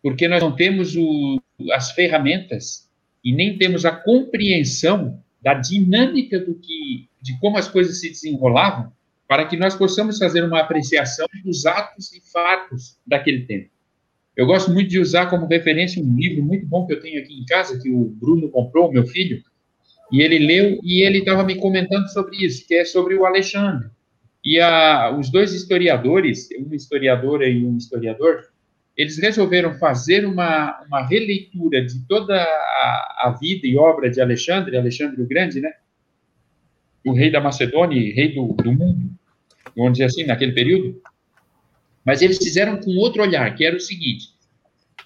[0.00, 1.42] Porque nós não temos o,
[1.72, 2.88] as ferramentas
[3.24, 8.92] e nem temos a compreensão da dinâmica do que, de como as coisas se desenrolavam,
[9.26, 13.68] para que nós possamos fazer uma apreciação dos atos e fatos daquele tempo.
[14.36, 17.36] Eu gosto muito de usar como referência um livro muito bom que eu tenho aqui
[17.36, 19.42] em casa, que o Bruno comprou, meu filho,
[20.10, 23.88] e ele leu e ele estava me comentando sobre isso, que é sobre o Alexandre.
[24.44, 28.48] E a, os dois historiadores, uma historiadora e um historiador,
[28.96, 34.76] eles resolveram fazer uma, uma releitura de toda a, a, vida e obra de Alexandre,
[34.76, 35.72] Alexandre o Grande, né?
[37.04, 39.10] O rei da Macedônia, rei do, do mundo,
[39.76, 41.00] vamos dizer assim, naquele período.
[42.04, 44.28] Mas eles fizeram com outro olhar, que era o seguinte: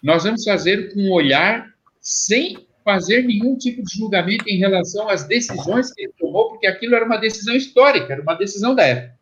[0.02, 5.24] nós vamos fazer com um olhar sem fazer nenhum tipo de julgamento em relação às
[5.24, 9.14] decisões que ele tomou, porque aquilo era uma decisão histórica, era uma decisão da época.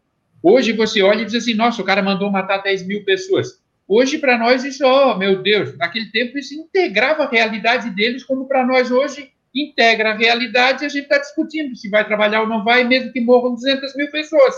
[0.42, 3.62] Hoje você olha e diz assim: nossa, o cara mandou matar 10 mil pessoas.
[3.86, 8.46] Hoje, para nós, isso, oh, meu Deus, naquele tempo isso integrava a realidade deles, como
[8.46, 12.48] para nós hoje integra a realidade e a gente está discutindo se vai trabalhar ou
[12.48, 14.54] não vai, mesmo que morram 200 mil pessoas.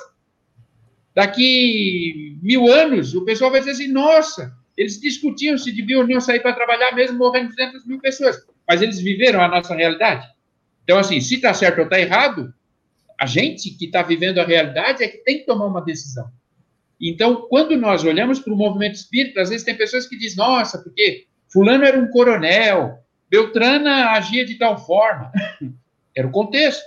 [1.14, 6.20] Daqui mil anos, o pessoal vai dizer assim: nossa, eles discutiam se deviam ou não
[6.20, 8.36] sair para trabalhar, mesmo morrendo 200 mil pessoas.
[8.66, 10.26] Mas eles viveram a nossa realidade.
[10.82, 12.52] Então, assim, se está certo ou está errado,
[13.18, 16.30] a gente que está vivendo a realidade é que tem que tomar uma decisão.
[17.00, 20.78] Então, quando nós olhamos para o movimento espírita, às vezes tem pessoas que dizem, nossa,
[20.78, 22.98] porque fulano era um coronel,
[23.28, 25.30] Beltrana agia de tal forma.
[26.16, 26.84] era o contexto.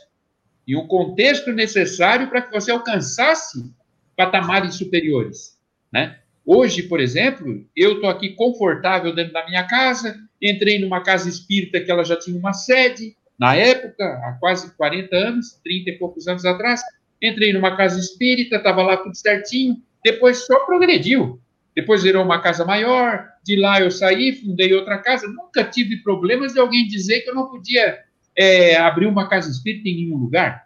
[0.66, 3.74] E o contexto necessário para que você alcançasse
[4.16, 5.58] patamares superiores.
[5.92, 6.20] Né?
[6.46, 11.80] Hoje, por exemplo, eu estou aqui confortável dentro da minha casa, entrei numa casa espírita
[11.80, 16.28] que ela já tinha uma sede, na época, há quase 40 anos, 30 e poucos
[16.28, 16.82] anos atrás,
[17.22, 21.40] entrei numa casa espírita, estava lá tudo certinho, depois só progrediu.
[21.76, 26.54] Depois virou uma casa maior, de lá eu saí, fundei outra casa, nunca tive problemas
[26.54, 28.00] de alguém dizer que eu não podia
[28.36, 30.66] é, abrir uma casa espírita em nenhum lugar.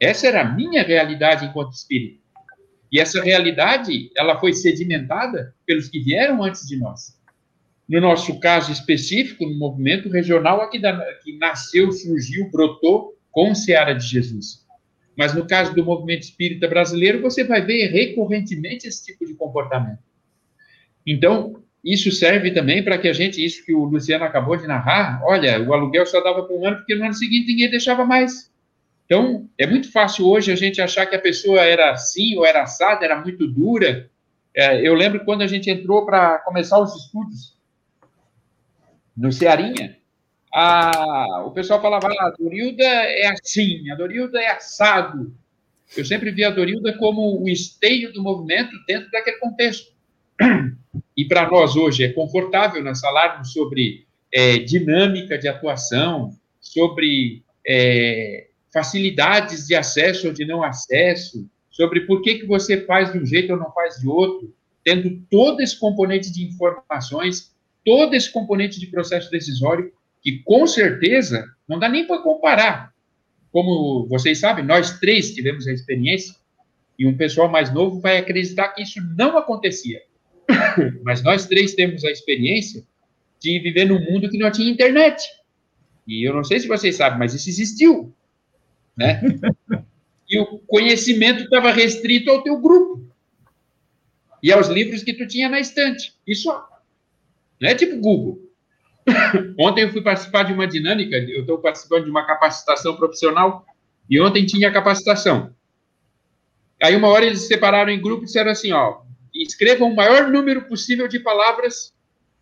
[0.00, 2.18] Essa era a minha realidade enquanto espírita.
[2.90, 7.18] E essa realidade, ela foi sedimentada pelos que vieram antes de nós.
[7.92, 13.92] No nosso caso específico, no movimento regional aqui da, que nasceu, surgiu, brotou com Seara
[13.92, 14.64] de Jesus.
[15.14, 19.98] Mas no caso do movimento espírita brasileiro, você vai ver recorrentemente esse tipo de comportamento.
[21.06, 25.20] Então, isso serve também para que a gente, isso que o Luciano acabou de narrar,
[25.22, 28.50] olha, o aluguel só dava por um ano, porque no ano seguinte ninguém deixava mais.
[29.04, 32.62] Então, é muito fácil hoje a gente achar que a pessoa era assim ou era
[32.62, 34.08] assada, era muito dura.
[34.56, 37.60] É, eu lembro quando a gente entrou para começar os estudos
[39.16, 39.98] no Cearinha,
[40.52, 45.34] a, o pessoal falava, ah, a Dorilda é assim, a Dorilda é assado.
[45.96, 49.92] Eu sempre vi a Dorilda como o esteio do movimento dentro daquele contexto.
[51.14, 58.48] E para nós hoje é confortável nós falarmos sobre é, dinâmica de atuação, sobre é,
[58.72, 63.26] facilidades de acesso ou de não acesso, sobre por que, que você faz de um
[63.26, 67.51] jeito ou não faz de outro, tendo todo esse componente de informações,
[67.84, 72.92] todo esse componente de processo decisório, que com certeza não dá nem para comparar.
[73.50, 76.34] Como vocês sabem, nós três tivemos a experiência,
[76.98, 80.00] e um pessoal mais novo vai acreditar que isso não acontecia.
[81.02, 82.84] Mas nós três temos a experiência
[83.40, 85.22] de viver num mundo que não tinha internet.
[86.06, 88.12] E eu não sei se vocês sabem, mas isso existiu
[88.96, 89.20] né?
[90.28, 93.06] e o conhecimento estava restrito ao teu grupo
[94.42, 96.14] e aos livros que tu tinha na estante.
[96.26, 96.50] Isso
[97.62, 98.40] não é tipo Google.
[99.58, 103.64] ontem eu fui participar de uma dinâmica, eu estou participando de uma capacitação profissional
[104.10, 105.54] e ontem tinha capacitação.
[106.82, 110.28] Aí uma hora eles se separaram em grupo e disseram assim, ó, escrevam o maior
[110.28, 111.94] número possível de palavras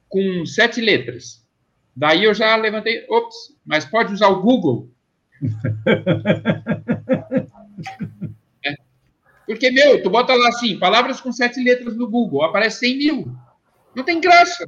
[0.08, 1.46] com sete letras.
[1.94, 4.90] Daí eu já levantei, ops, mas pode usar o Google
[8.64, 8.74] é.
[9.46, 13.32] Porque, meu, tu bota lá assim, palavras com sete letras no Google, aparece 100 mil.
[13.94, 14.66] Não tem graça.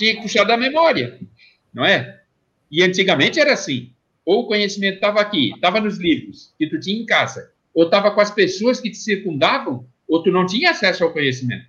[0.00, 1.20] Tinha que puxar da memória,
[1.74, 2.22] não é?
[2.70, 3.92] E antigamente era assim.
[4.24, 8.10] Ou o conhecimento estava aqui, estava nos livros que tu tinha em casa, ou estava
[8.10, 11.66] com as pessoas que te circundavam, ou tu não tinha acesso ao conhecimento.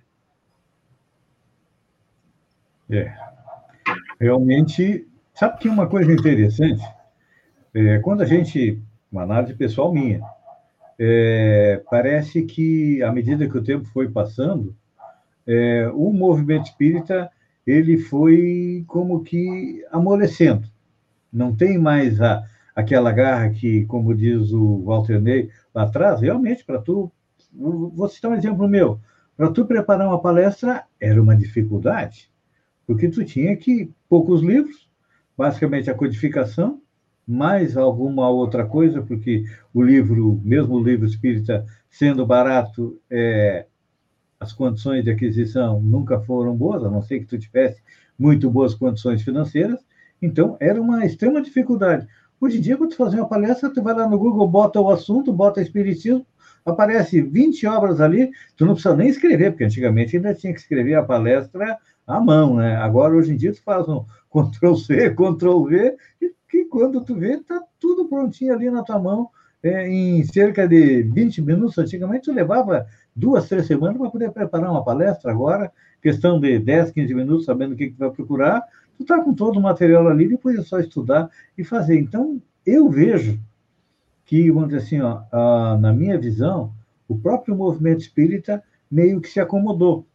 [2.90, 3.14] É.
[4.18, 6.82] Realmente, sabe que uma coisa interessante?
[7.74, 8.80] É, quando a gente,
[9.12, 10.22] uma análise pessoal minha,
[10.98, 14.74] é, parece que à medida que o tempo foi passando,
[15.46, 17.30] é, o movimento espírita
[17.66, 20.68] ele foi como que amolecendo.
[21.32, 22.44] Não tem mais a,
[22.74, 27.10] aquela garra que, como diz o Walter Ney lá atrás, realmente, para tu.
[27.52, 28.98] Vou citar um exemplo meu.
[29.36, 32.30] Para tu preparar uma palestra era uma dificuldade,
[32.86, 34.88] porque tu tinha que poucos livros,
[35.36, 36.80] basicamente a codificação,
[37.26, 43.66] mais alguma outra coisa, porque o livro, mesmo o livro espírita, sendo barato, é,
[44.42, 47.80] as condições de aquisição nunca foram boas, a não ser que tu tivesse
[48.18, 49.80] muito boas condições financeiras,
[50.20, 52.06] então era uma extrema dificuldade.
[52.40, 54.90] Hoje em dia, quando tu faz uma palestra, tu vai lá no Google, bota o
[54.90, 56.26] assunto, bota espiritismo,
[56.66, 60.94] aparece 20 obras ali, tu não precisa nem escrever, porque antigamente ainda tinha que escrever
[60.94, 62.76] a palestra à mão, né?
[62.76, 67.62] Agora, hoje em dia, tu faz um Ctrl-C, Ctrl-V e que quando tu vê, está
[67.78, 69.28] tudo prontinho ali na tua mão,
[69.62, 71.78] é, em cerca de 20 minutos.
[71.78, 75.30] Antigamente, tu levava duas, três semanas para poder preparar uma palestra.
[75.30, 75.70] Agora,
[76.02, 78.62] questão de 10, 15 minutos, sabendo o que, que vai procurar,
[78.96, 81.98] tu está com todo o material ali, depois é só estudar e fazer.
[81.98, 83.38] Então, eu vejo
[84.24, 86.72] que, vamos dizer assim, ó, a, na minha visão,
[87.08, 90.06] o próprio movimento espírita meio que se acomodou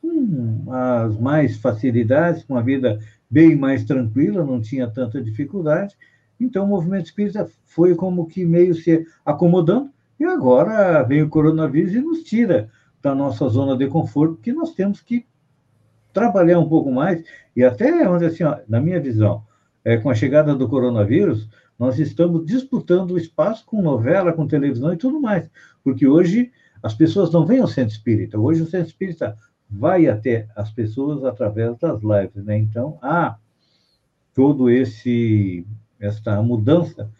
[0.00, 2.98] com as mais facilidades, com a vida
[3.30, 5.96] bem mais tranquila, não tinha tanta dificuldade.
[6.40, 9.90] Então, o movimento espírita foi como que meio se acomodando,
[10.20, 12.68] e agora vem o coronavírus e nos tira
[13.02, 15.26] da nossa zona de conforto, porque nós temos que
[16.12, 17.24] trabalhar um pouco mais,
[17.56, 19.42] e até, onde assim, ó, na minha visão,
[19.82, 21.48] é, com a chegada do coronavírus,
[21.78, 25.50] nós estamos disputando o espaço com novela, com televisão e tudo mais,
[25.82, 26.52] porque hoje
[26.82, 29.34] as pessoas não vêm ao centro espírita, hoje o centro espírita
[29.70, 32.58] vai até as pessoas através das lives, né?
[32.58, 33.36] Então, há
[34.34, 35.66] todo esse
[35.98, 37.10] esta mudança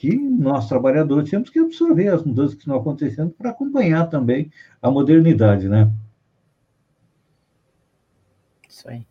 [0.00, 4.90] que nós trabalhadores temos que absorver as mudanças que estão acontecendo para acompanhar também a
[4.90, 5.92] modernidade, né?
[8.66, 9.06] Isso aí.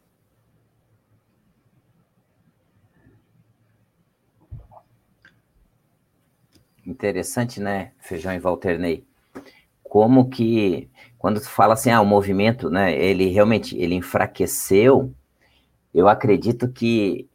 [6.83, 9.05] Interessante, né, Feijão e Walterney?
[9.83, 15.13] Como que, quando tu fala assim, ah, o movimento, né, ele realmente, ele enfraqueceu,
[15.93, 17.29] eu acredito que,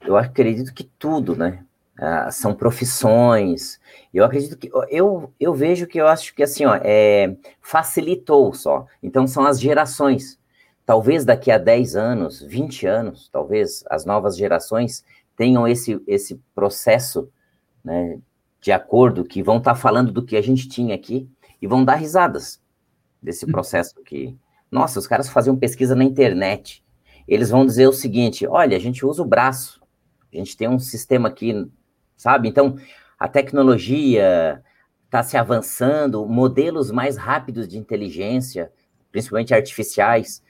[0.00, 1.62] eu acredito que tudo, né,
[2.02, 3.78] ah, são profissões,
[4.12, 8.86] eu acredito que, eu, eu vejo que eu acho que, assim, ó, é, facilitou só,
[9.02, 10.40] então são as gerações,
[10.86, 15.04] talvez daqui a 10 anos, 20 anos, talvez as novas gerações
[15.36, 17.30] tenham esse, esse processo,
[17.84, 18.18] né,
[18.62, 21.28] de acordo, que vão estar tá falando do que a gente tinha aqui
[21.60, 22.62] e vão dar risadas
[23.22, 23.52] desse uhum.
[23.52, 24.34] processo que,
[24.70, 26.82] nossa, os caras faziam pesquisa na internet.
[27.28, 29.82] Eles vão dizer o seguinte: olha, a gente usa o braço,
[30.32, 31.70] a gente tem um sistema aqui,
[32.20, 32.48] sabe?
[32.48, 32.76] Então,
[33.18, 34.62] a tecnologia
[35.04, 38.70] está se avançando, modelos mais rápidos de inteligência,
[39.10, 40.42] principalmente artificiais.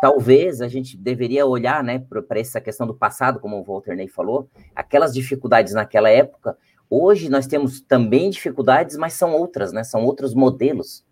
[0.00, 4.08] Talvez a gente deveria olhar né, para essa questão do passado, como o Walter Ney
[4.08, 6.56] falou, aquelas dificuldades naquela época,
[6.92, 9.84] Hoje nós temos também dificuldades, mas são outras, né?
[9.84, 11.06] São outros modelos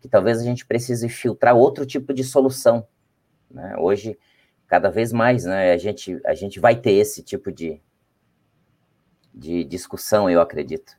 [0.00, 2.84] que talvez a gente precise filtrar outro tipo de solução.
[3.48, 3.76] Né?
[3.78, 4.18] Hoje,
[4.66, 5.72] cada vez mais, né?
[5.72, 7.80] A gente, a gente vai ter esse tipo de,
[9.34, 10.96] de discussão, eu acredito.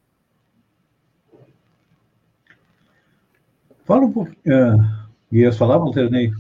[3.86, 4.38] Fala um pouquinho.
[4.46, 6.38] Uh, ia falar, Montenegro?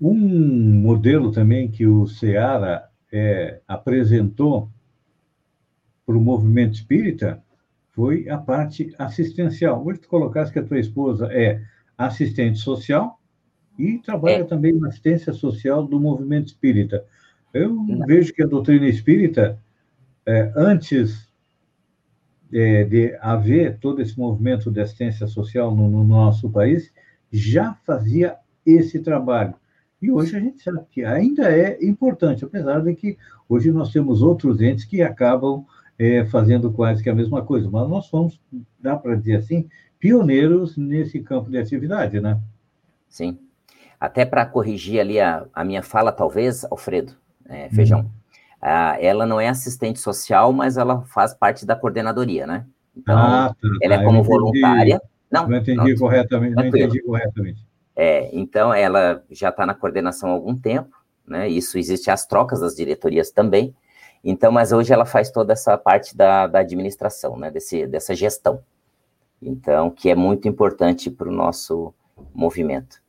[0.00, 4.70] Um modelo também que o Ceará é, apresentou
[6.04, 7.42] para o movimento espírita
[7.92, 9.84] foi a parte assistencial.
[9.84, 11.62] Hoje tu colocasse que a tua esposa é
[11.96, 13.15] assistente social
[13.78, 14.44] e trabalha é.
[14.44, 17.04] também na assistência social do movimento espírita.
[17.52, 18.06] Eu Não.
[18.06, 19.58] vejo que a doutrina espírita,
[20.24, 21.28] é, antes
[22.52, 26.92] é, de haver todo esse movimento de assistência social no, no nosso país,
[27.32, 29.54] já fazia esse trabalho.
[30.00, 33.16] E hoje a gente sabe que ainda é importante, apesar de que
[33.48, 35.64] hoje nós temos outros entes que acabam
[35.98, 38.40] é, fazendo quase que a mesma coisa, mas nós somos,
[38.78, 39.68] dá para dizer assim,
[39.98, 42.38] pioneiros nesse campo de atividade, né?
[43.08, 43.38] Sim.
[44.00, 47.14] Até para corrigir ali a, a, minha fala, talvez, Alfredo,
[47.48, 48.10] é, Feijão, hum.
[48.60, 52.66] ah, ela não é assistente social, mas ela faz parte da coordenadoria, né?
[52.96, 54.04] Então, ah, tá, ela é tá.
[54.04, 55.00] como voluntária.
[55.30, 57.66] Não, não entendi não, corretamente, não entendi corretamente.
[57.94, 60.94] É, então, ela já está na coordenação há algum tempo,
[61.26, 61.48] né?
[61.48, 63.74] Isso existe as trocas das diretorias também.
[64.22, 67.50] Então, mas hoje ela faz toda essa parte da, da administração, né?
[67.50, 68.60] Desse, dessa gestão.
[69.40, 71.94] Então, que é muito importante para o nosso
[72.34, 73.00] movimento.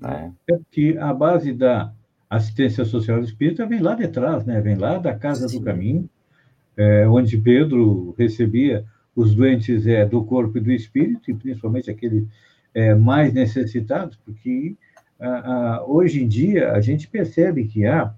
[0.00, 0.32] Né?
[0.50, 1.92] É que a base da
[2.28, 4.60] assistência social espírita vem lá de trás, né?
[4.60, 5.58] Vem lá da Casa Sim.
[5.58, 6.08] do Caminho,
[6.76, 8.84] é, onde Pedro recebia
[9.16, 12.24] os doentes é, do corpo e do espírito, e principalmente aqueles
[12.74, 14.76] é, mais necessitados, porque
[15.20, 18.14] ah, ah, hoje em dia a gente percebe que há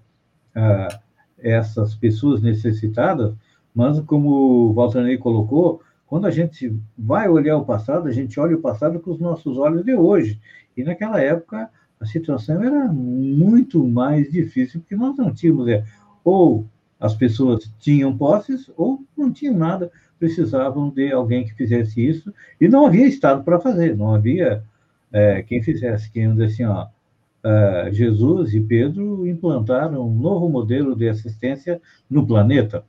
[0.55, 1.01] ah,
[1.39, 3.35] essas pessoas necessitadas,
[3.75, 8.57] mas como o Walter colocou, quando a gente vai olhar o passado, a gente olha
[8.57, 10.39] o passado com os nossos olhos de hoje.
[10.77, 15.85] E naquela época a situação era muito mais difícil, porque nós não tínhamos, é,
[16.25, 16.67] ou
[16.99, 19.91] as pessoas tinham posses, ou não tinham nada
[20.21, 24.63] precisavam de alguém que fizesse isso, e não havia Estado para fazer, não havia
[25.11, 31.09] é, quem fizesse, quem assim, ó, uh, Jesus e Pedro implantaram um novo modelo de
[31.09, 32.85] assistência no planeta.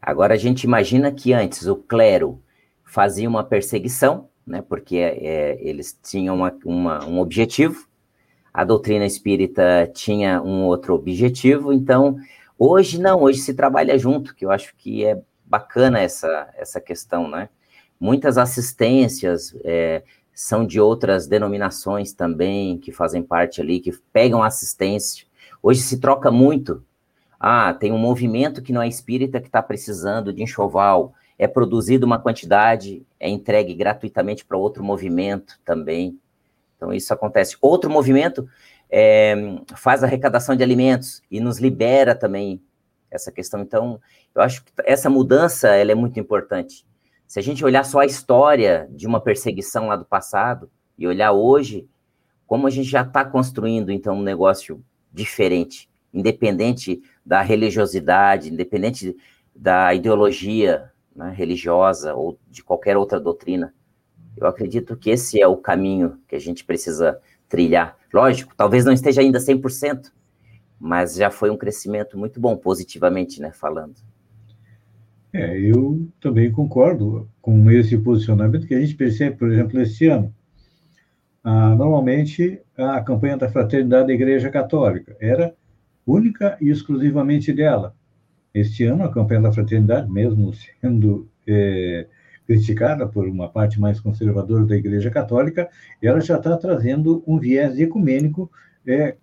[0.00, 2.40] Agora a gente imagina que antes o clero
[2.84, 7.86] fazia uma perseguição, né, porque é, eles tinham uma, uma, um objetivo,
[8.52, 12.16] a doutrina espírita tinha um outro objetivo, então
[12.58, 17.28] hoje não, hoje se trabalha junto, que eu acho que é bacana essa, essa questão,
[17.28, 17.48] né?
[17.98, 20.02] Muitas assistências é,
[20.34, 25.26] são de outras denominações também, que fazem parte ali, que pegam assistência.
[25.62, 26.84] Hoje se troca muito.
[27.40, 31.14] Ah, tem um movimento que não é espírita que está precisando de enxoval.
[31.38, 36.18] É produzido uma quantidade, é entregue gratuitamente para outro movimento também.
[36.76, 37.56] Então, isso acontece.
[37.60, 38.48] Outro movimento
[38.90, 39.34] é,
[39.74, 42.62] faz arrecadação de alimentos e nos libera também
[43.10, 43.60] essa questão.
[43.60, 44.00] Então,
[44.34, 46.86] eu acho que essa mudança ela é muito importante.
[47.26, 51.32] Se a gente olhar só a história de uma perseguição lá do passado e olhar
[51.32, 51.88] hoje,
[52.46, 54.82] como a gente já está construindo, então, um negócio
[55.12, 59.16] diferente, independente da religiosidade, independente
[59.54, 63.74] da ideologia né, religiosa ou de qualquer outra doutrina.
[64.36, 67.96] Eu acredito que esse é o caminho que a gente precisa trilhar.
[68.12, 70.12] Lógico, talvez não esteja ainda 100%,
[70.78, 73.94] mas já foi um crescimento muito bom, positivamente, né, falando.
[75.32, 80.34] É, eu também concordo com esse posicionamento que a gente percebe, por exemplo, esse ano.
[81.42, 85.54] Ah, normalmente, a campanha da fraternidade da Igreja Católica era
[86.06, 87.94] única e exclusivamente dela.
[88.56, 90.50] Este ano, a campanha da fraternidade, mesmo
[90.80, 92.06] sendo é,
[92.46, 95.68] criticada por uma parte mais conservadora da Igreja Católica,
[96.00, 98.50] ela já está trazendo um viés ecumênico,
[98.86, 99.14] é,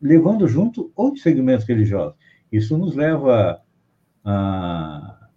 [0.00, 2.14] levando junto outros segmentos religiosos.
[2.50, 3.60] Isso nos leva
[4.24, 5.28] a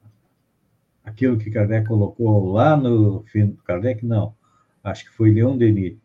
[1.04, 4.34] aquilo que Kardec colocou lá no fim, Kardec não,
[4.82, 5.98] acho que foi Leon Denis,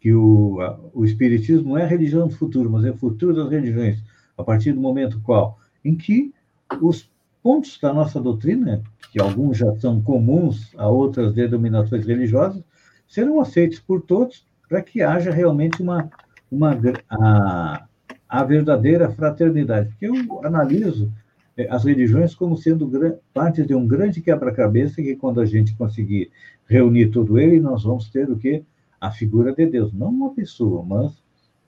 [0.00, 3.36] que o, a, o espiritismo não é a religião do futuro, mas é o futuro
[3.36, 4.02] das religiões,
[4.36, 6.34] a partir do momento qual em que
[6.80, 7.10] os
[7.42, 12.62] pontos da nossa doutrina, que alguns já são comuns a outras denominações religiosas,
[13.06, 16.08] serão aceitos por todos para que haja realmente uma,
[16.50, 16.78] uma
[17.10, 17.84] a,
[18.28, 19.90] a verdadeira fraternidade.
[19.90, 21.12] Porque eu analiso
[21.56, 22.90] é, as religiões como sendo
[23.34, 26.30] parte de um grande quebra-cabeça que quando a gente conseguir
[26.66, 28.64] reunir tudo ele, nós vamos ter o que?
[29.00, 31.12] A figura de Deus, não uma pessoa, mas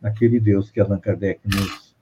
[0.03, 1.95] aquele Deus que Allan Kardec nos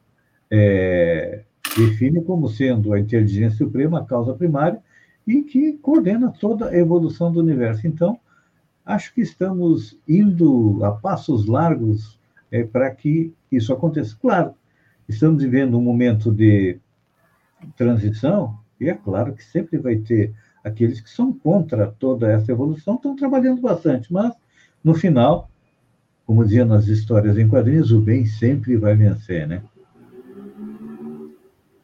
[0.50, 1.42] é,
[1.76, 4.80] define como sendo a inteligência suprema, a causa primária,
[5.26, 7.86] e que coordena toda a evolução do universo.
[7.86, 8.18] Então,
[8.84, 12.18] acho que estamos indo a passos largos
[12.50, 14.16] é, para que isso aconteça.
[14.20, 14.54] Claro,
[15.08, 16.78] estamos vivendo um momento de
[17.76, 22.96] transição, e é claro que sempre vai ter aqueles que são contra toda essa evolução,
[22.96, 24.32] estão trabalhando bastante, mas
[24.82, 25.48] no final,
[26.26, 29.62] como dizia nas histórias em quadrinhos, o bem sempre vai vencer, né?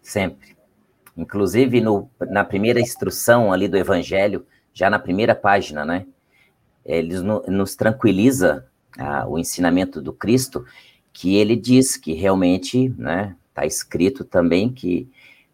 [0.09, 0.57] Sempre.
[1.15, 6.07] Inclusive, no, na primeira instrução ali do Evangelho, já na primeira página, né?
[6.83, 8.67] Ele no, nos tranquiliza
[8.99, 10.65] ah, o ensinamento do Cristo,
[11.13, 13.37] que ele diz que realmente, né?
[13.51, 15.07] Está escrito também que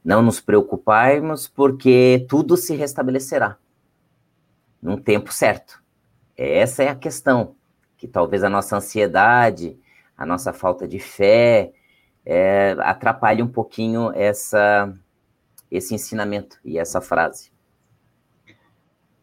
[0.05, 3.57] não nos preocuparmos, porque tudo se restabelecerá
[4.81, 5.83] num tempo certo.
[6.37, 7.57] Essa é a questão,
[7.97, 9.77] que talvez a nossa ansiedade,
[10.17, 11.73] a nossa falta de fé,
[12.25, 14.93] é, atrapalhe um pouquinho essa,
[15.71, 17.51] esse ensinamento e essa frase.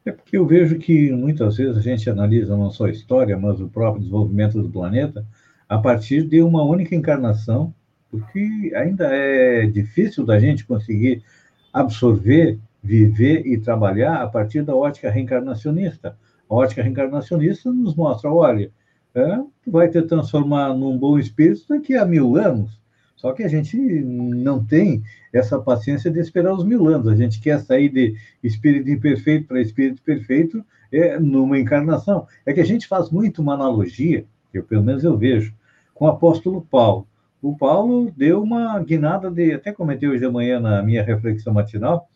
[0.05, 3.61] É porque eu vejo que muitas vezes a gente analisa não só a história, mas
[3.61, 5.25] o próprio desenvolvimento do planeta
[5.69, 7.73] a partir de uma única encarnação
[8.11, 11.23] porque ainda é difícil da gente conseguir
[11.71, 16.17] absorver, viver e trabalhar a partir da ótica reencarnacionista.
[16.49, 18.69] A ótica reencarnacionista nos mostra, olha,
[19.15, 22.80] é, tu vai te transformar num bom espírito daqui a mil anos.
[23.21, 27.07] Só que a gente não tem essa paciência de esperar os mil anos.
[27.07, 32.27] A gente quer sair de espírito imperfeito para espírito perfeito é, numa encarnação.
[32.45, 35.53] É que a gente faz muito uma analogia, eu pelo menos eu vejo,
[35.93, 37.07] com o apóstolo Paulo
[37.41, 42.07] o Paulo deu uma guinada de, até comentei hoje de manhã na minha reflexão matinal,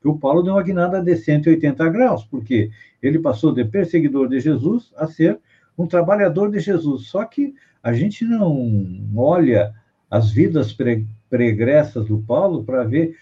[0.00, 2.70] que o Paulo deu uma guinada de 180 graus, porque
[3.02, 5.38] ele passou de perseguidor de Jesus a ser
[5.76, 7.08] um trabalhador de Jesus.
[7.08, 9.74] Só que a gente não olha
[10.10, 13.16] as vidas pre pregressas do Paulo para ver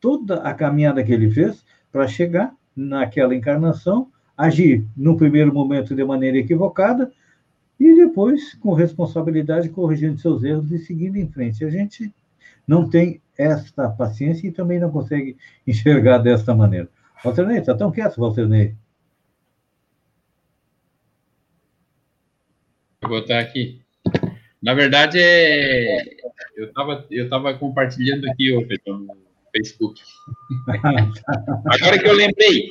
[0.00, 6.04] toda a caminhada que ele fez para chegar naquela encarnação, agir no primeiro momento de
[6.04, 7.12] maneira equivocada,
[7.78, 11.64] e depois, com responsabilidade, corrigindo seus erros e seguindo em frente.
[11.64, 12.12] A gente
[12.66, 15.36] não tem esta paciência e também não consegue
[15.66, 16.88] enxergar desta maneira.
[17.24, 18.74] Walter Ney, está tão quieto, Walter Ney?
[23.00, 23.81] Vou botar aqui.
[24.62, 26.04] Na verdade, é...
[26.56, 28.52] eu estava eu tava compartilhando aqui,
[28.86, 29.16] no
[29.54, 30.00] Facebook.
[31.66, 32.68] Agora que eu lembrei.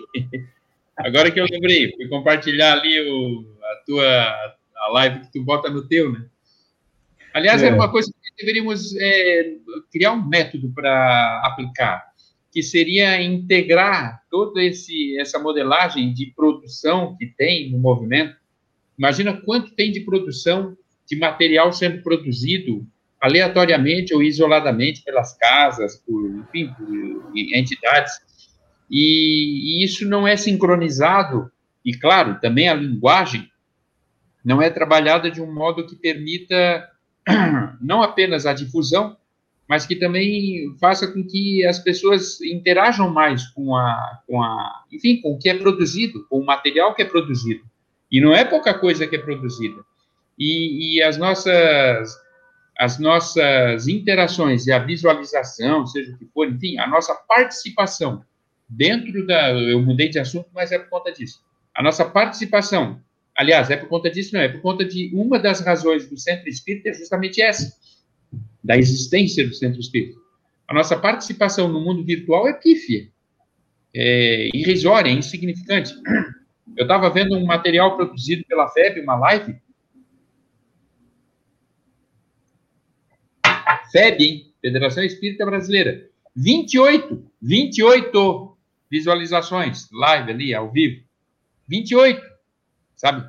[0.98, 5.70] Agora que eu lembrei, fui compartilhar ali o, a tua a live que tu bota
[5.70, 6.26] no teu, né?
[7.34, 9.56] Aliás, é, é uma coisa que deveríamos é,
[9.92, 12.12] criar um método para aplicar.
[12.52, 18.36] que seria integrar toda esse, essa modelagem de produção que tem no movimento.
[18.98, 20.76] Imagina quanto tem de produção
[21.12, 22.88] de material sendo produzido
[23.20, 28.14] aleatoriamente ou isoladamente pelas casas, por, enfim, por entidades.
[28.90, 31.52] E, e isso não é sincronizado,
[31.84, 33.50] e claro, também a linguagem
[34.44, 36.90] não é trabalhada de um modo que permita
[37.82, 39.18] não apenas a difusão,
[39.68, 45.20] mas que também faça com que as pessoas interajam mais com a, com a, enfim,
[45.22, 47.64] com o que é produzido, com o material que é produzido.
[48.10, 49.86] E não é pouca coisa que é produzida.
[50.38, 52.20] E, e as nossas
[52.78, 58.26] as nossas interações e a visualização, seja o que for, enfim, a nossa participação
[58.68, 59.52] dentro da.
[59.52, 61.44] Eu mudei de assunto, mas é por conta disso.
[61.76, 63.00] A nossa participação,
[63.38, 66.50] aliás, é por conta disso, não, é por conta de uma das razões do centro
[66.50, 67.72] espírita é justamente essa
[68.64, 70.20] da existência do centro espírita.
[70.68, 73.10] A nossa participação no mundo virtual é pífia,
[73.94, 75.94] é irrisória, é insignificante.
[76.78, 79.56] Eu estava vendo um material produzido pela FEB, uma live.
[83.92, 84.54] FEB, hein?
[84.62, 86.10] Federação Espírita Brasileira.
[86.36, 88.58] 28, 28
[88.90, 91.04] visualizações, live ali, ao vivo.
[91.68, 92.22] 28,
[92.96, 93.28] sabe?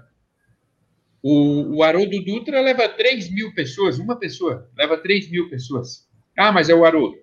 [1.23, 6.09] O, o Haroldo Dutra leva 3 mil pessoas, uma pessoa, leva 3 mil pessoas.
[6.37, 7.17] Ah, mas é o Haroldo.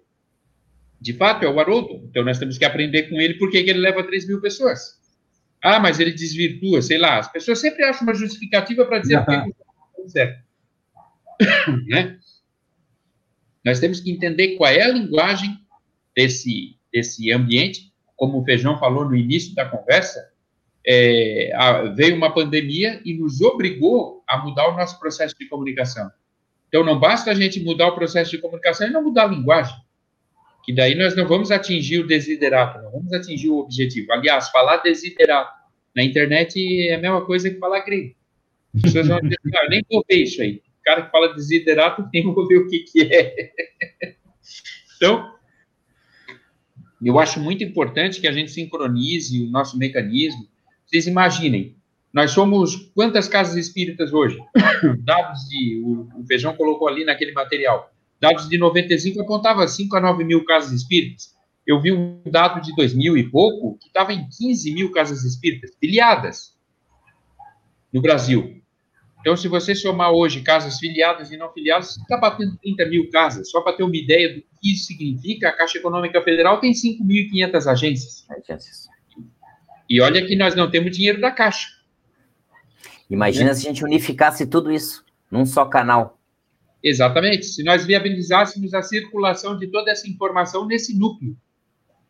[1.01, 2.05] De fato, é o Haroldo.
[2.05, 4.99] Então, nós temos que aprender com ele por que ele leva 3 mil pessoas.
[5.61, 7.19] Ah, mas ele desvirtua, sei lá.
[7.19, 9.25] As pessoas sempre acham uma justificativa para dizer uhum.
[9.25, 10.43] por que está certo.
[11.87, 12.19] né?
[13.69, 15.55] Nós temos que entender qual é a linguagem
[16.15, 20.27] desse, desse ambiente, como o Feijão falou no início da conversa,
[20.83, 26.09] é, a, veio uma pandemia e nos obrigou a mudar o nosso processo de comunicação.
[26.67, 29.75] Então, não basta a gente mudar o processo de comunicação e não mudar a linguagem,
[30.63, 34.11] que daí nós não vamos atingir o desiderato, não vamos atingir o objetivo.
[34.11, 35.53] Aliás, falar desiderato
[35.95, 38.15] na internet é a mesma coisa que falar grego.
[38.75, 40.59] As pessoas vão dizer, ah, nem vou ver isso aí.
[40.89, 43.51] Cara que fala desiderato, nem vou ver o que, que é.
[44.95, 45.35] então,
[46.99, 50.47] eu acho muito importante que a gente sincronize o nosso mecanismo,
[50.87, 51.75] vocês imaginem,
[52.11, 54.39] nós somos quantas casas espíritas hoje?
[55.05, 55.79] Dados de.
[55.85, 57.93] O, o Feijão colocou ali naquele material.
[58.19, 61.35] Dados de 95 apontava 5 a 9 mil casas espíritas.
[61.67, 65.69] Eu vi um dado de 2000 e pouco que estava em 15 mil casas espíritas
[65.79, 66.57] filiadas
[67.93, 68.59] no Brasil.
[69.19, 73.49] Então, se você somar hoje casas filiadas e não filiadas, está batendo 30 mil casas.
[73.49, 77.67] Só para ter uma ideia do que isso significa, a Caixa Econômica Federal tem 5.500
[77.67, 78.25] agências.
[78.29, 78.87] Agências.
[79.89, 81.67] E olha que nós não temos dinheiro da Caixa.
[83.09, 83.53] Imagina é.
[83.53, 86.17] se a gente unificasse tudo isso num só canal.
[86.81, 87.45] Exatamente.
[87.45, 91.35] Se nós viabilizássemos a circulação de toda essa informação nesse núcleo.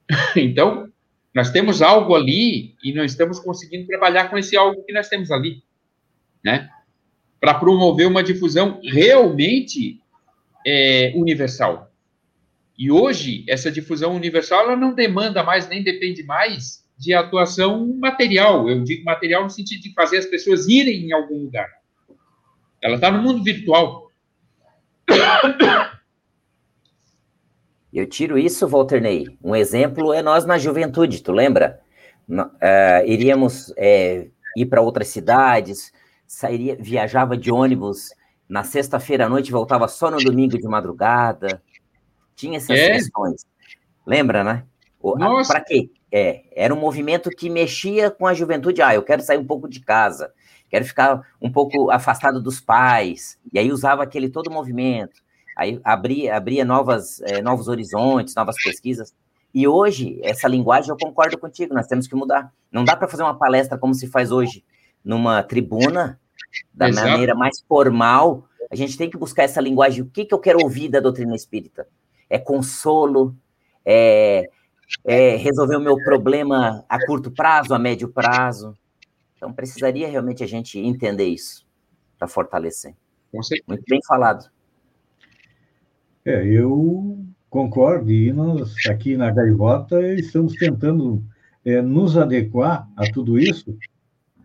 [0.36, 0.92] então,
[1.34, 5.32] nós temos algo ali e nós estamos conseguindo trabalhar com esse algo que nós temos
[5.32, 5.64] ali,
[6.44, 6.70] né?
[7.40, 10.02] Para promover uma difusão realmente
[10.66, 11.92] é, universal.
[12.78, 18.70] E hoje, essa difusão universal ela não demanda mais, nem depende mais de atuação material.
[18.70, 21.70] Eu digo material no sentido de fazer as pessoas irem em algum lugar.
[22.82, 24.10] Ela está no mundo virtual.
[27.92, 29.26] Eu tiro isso, Walter Ney.
[29.44, 31.82] Um exemplo é nós na juventude, tu lembra?
[32.30, 35.92] Uh, iríamos é, ir para outras cidades,
[36.30, 38.14] sairia, viajava de ônibus
[38.48, 41.62] na sexta-feira à noite, voltava só no domingo de madrugada.
[42.36, 42.92] Tinha essas é?
[42.94, 43.46] questões.
[44.06, 44.64] Lembra, né?
[45.48, 45.90] Para quê?
[46.12, 48.82] É, era um movimento que mexia com a juventude.
[48.82, 50.32] Ah, eu quero sair um pouco de casa,
[50.70, 53.40] quero ficar um pouco afastado dos pais.
[53.52, 55.22] E aí usava aquele todo movimento.
[55.58, 59.14] Aí abria, abria novas, é, novos horizontes, novas pesquisas.
[59.54, 62.54] E hoje, essa linguagem, eu concordo contigo, nós temos que mudar.
[62.72, 64.64] Não dá para fazer uma palestra como se faz hoje,
[65.04, 66.20] numa tribuna,
[66.74, 67.08] da Exato.
[67.08, 68.48] maneira mais formal.
[68.72, 70.02] A gente tem que buscar essa linguagem.
[70.04, 71.88] O que, que eu quero ouvir da doutrina espírita?
[72.30, 73.36] É consolo,
[73.86, 74.50] é,
[75.06, 78.78] é, resolver o meu problema a curto prazo, a médio prazo.
[79.36, 81.66] Então, precisaria realmente a gente entender isso
[82.18, 82.94] para fortalecer.
[83.34, 84.50] Muito bem falado.
[86.26, 91.24] É, eu concordo, e nós aqui na Gaivota estamos tentando
[91.64, 93.78] é, nos adequar a tudo isso.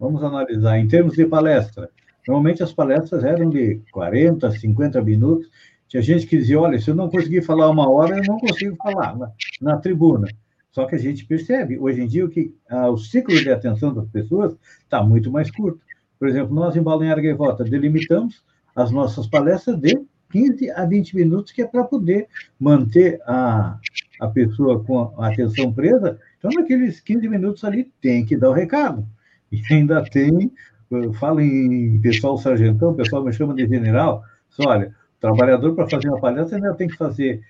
[0.05, 1.88] Vamos analisar em termos de palestra.
[2.28, 5.48] Normalmente as palestras eram de 40, 50 minutos,
[5.88, 8.76] tinha gente que dizia, olha, se eu não conseguir falar uma hora, eu não consigo
[8.76, 9.32] falar na,
[9.62, 10.28] na tribuna.
[10.70, 14.07] Só que a gente percebe, hoje em dia, que ah, o ciclo de atenção das
[14.11, 15.80] pessoas está muito mais curto.
[16.18, 18.44] Por exemplo, nós em Balneário Gaivota delimitamos
[18.76, 19.98] as nossas palestras de
[20.30, 22.28] 15 a 20 minutos, que é para poder
[22.61, 23.78] manter a,
[24.20, 28.52] a pessoa com a atenção presa, então naqueles 15 minutos ali tem que dar o
[28.52, 29.09] recado.
[29.55, 30.50] E ainda tem,
[31.14, 35.88] falo em pessoal sargentão, o pessoal me chama de general, só, olha, o trabalhador para
[35.88, 37.42] fazer uma palestra ainda tem que fazer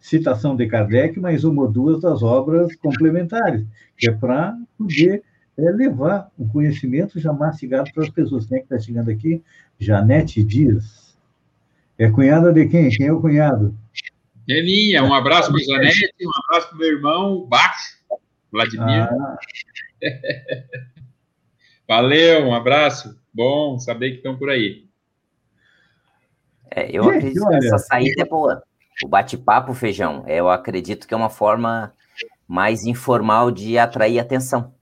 [0.00, 3.64] citação de Kardec, mais uma ou duas das obras complementares,
[3.96, 5.22] que é para poder
[5.58, 8.46] é, levar o conhecimento já mastigado para as pessoas.
[8.46, 9.42] Quem é que está chegando aqui?
[9.78, 11.16] Janete Dias.
[11.98, 12.88] É cunhada de quem?
[12.90, 13.76] Quem é o cunhado?
[14.48, 15.04] É minha.
[15.04, 17.98] Um abraço para Janete, um abraço para o meu irmão, Baixo,
[18.50, 19.08] Vladimir.
[19.10, 19.38] Ah.
[21.94, 23.20] Valeu, um abraço.
[23.34, 24.88] Bom saber que estão por aí.
[26.70, 28.62] É, eu acredito que essa saída é boa.
[29.04, 31.92] O bate-papo, feijão, eu acredito que é uma forma
[32.48, 34.74] mais informal de atrair atenção.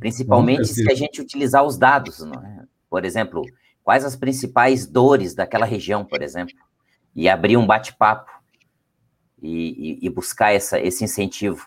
[0.00, 2.20] Principalmente se a gente utilizar os dados.
[2.20, 2.64] É?
[2.90, 3.40] Por exemplo,
[3.84, 6.56] quais as principais dores daquela região, por exemplo,
[7.14, 8.32] e abrir um bate-papo
[9.40, 11.64] e, e, e, buscar essa, esse incentivo.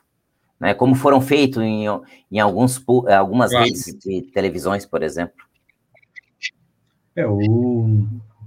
[0.60, 0.74] Né?
[0.74, 1.86] Como foram feitos em,
[2.32, 3.66] em alguns, algumas claro.
[3.66, 5.36] redes de televisões, por exemplo.
[7.16, 8.06] É, o,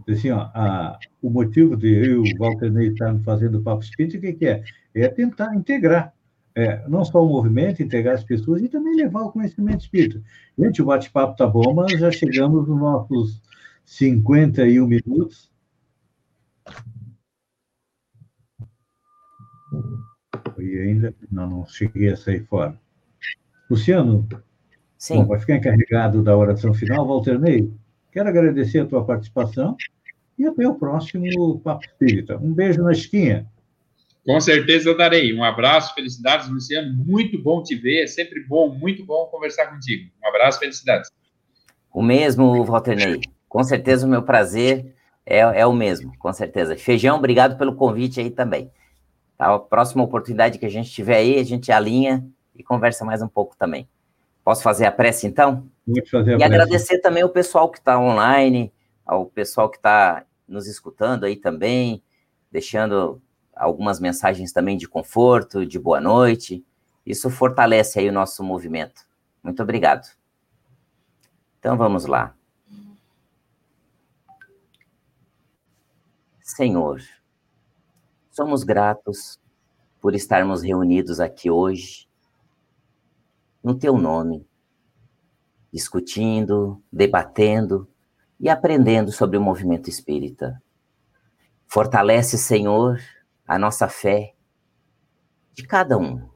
[0.08, 3.82] assim, ó, a, o motivo de eu e o Walter Ney estarmos fazendo o Papo
[3.82, 4.62] Espírito, o que, que é?
[4.94, 6.12] É tentar integrar
[6.54, 10.20] é, não só o movimento, integrar as pessoas e também levar o conhecimento espírita.
[10.58, 13.42] Gente, o bate-papo tá bom, mas já chegamos nos nossos
[13.84, 15.49] 51 minutos.
[20.62, 22.74] E ainda não, não cheguei a sair fora.
[23.68, 24.26] Luciano,
[25.00, 25.16] Sim.
[25.16, 27.72] Bom, vai ficar encarregado da oração final, Walter Ney.
[28.12, 29.74] Quero agradecer a tua participação
[30.38, 32.36] e até o próximo Papo Espírita.
[32.36, 33.46] Um beijo na esquinha.
[34.26, 35.32] Com certeza eu darei.
[35.34, 36.92] Um abraço, felicidades, Luciano.
[36.94, 38.02] Muito bom te ver.
[38.02, 40.11] É sempre bom, muito bom conversar contigo.
[40.22, 41.11] Um abraço, felicidades.
[41.90, 43.22] O mesmo, Walter Ney.
[43.48, 44.94] Com certeza o meu prazer
[45.24, 46.76] é, é o mesmo, com certeza.
[46.76, 48.70] Feijão, obrigado pelo convite aí também.
[49.41, 49.55] Tá?
[49.55, 52.22] A próxima oportunidade que a gente tiver aí, a gente alinha
[52.55, 53.88] e conversa mais um pouco também.
[54.45, 55.66] Posso fazer a prece, então?
[55.86, 56.45] Pode fazer a e prece.
[56.45, 58.70] agradecer também o pessoal que está online,
[59.05, 62.03] ao pessoal que está nos escutando aí também,
[62.53, 63.22] deixando
[63.57, 66.62] algumas mensagens também de conforto, de boa noite.
[67.07, 69.07] Isso fortalece aí o nosso movimento.
[69.43, 70.07] Muito obrigado.
[71.59, 72.34] Então vamos lá.
[76.43, 77.01] Senhor,
[78.30, 79.38] somos gratos
[80.00, 82.08] por estarmos reunidos aqui hoje,
[83.62, 84.46] no teu nome,
[85.72, 87.88] discutindo, debatendo
[88.38, 90.62] e aprendendo sobre o movimento espírita.
[91.66, 93.00] Fortalece, Senhor,
[93.46, 94.34] a nossa fé
[95.52, 96.26] de cada um,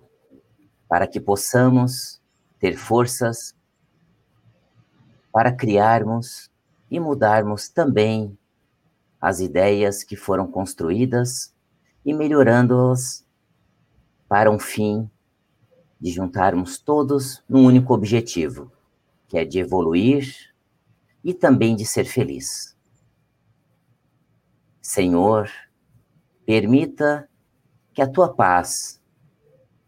[0.88, 2.20] para que possamos
[2.58, 3.54] ter forças
[5.32, 6.50] para criarmos
[6.90, 8.36] e mudarmos também
[9.20, 11.53] as ideias que foram construídas
[12.04, 13.26] e melhorando-as
[14.28, 15.10] para um fim
[16.00, 18.70] de juntarmos todos num único objetivo,
[19.28, 20.52] que é de evoluir
[21.22, 22.76] e também de ser feliz.
[24.82, 25.48] Senhor,
[26.46, 27.26] Permita
[27.94, 29.00] que a tua paz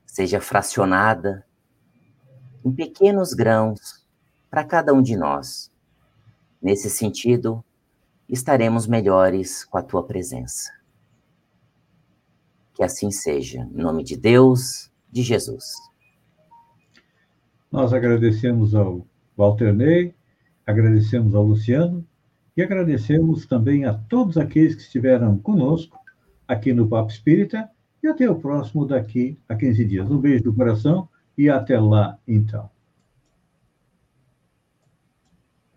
[0.07, 1.47] seja fracionada
[2.65, 4.07] em pequenos grãos
[4.49, 5.71] para cada um de nós.
[6.63, 7.63] Nesse sentido,
[8.27, 10.73] estaremos melhores com a tua presença.
[12.77, 15.65] Que assim seja, em nome de Deus, de Jesus.
[17.73, 20.15] Nós agradecemos ao Walter Ney,
[20.67, 22.07] agradecemos ao Luciano
[22.55, 25.99] e agradecemos também a todos aqueles que estiveram conosco
[26.47, 27.67] aqui no Papo Espírita
[28.03, 30.11] e até o próximo daqui a 15 dias.
[30.11, 32.69] Um beijo do coração e até lá, então.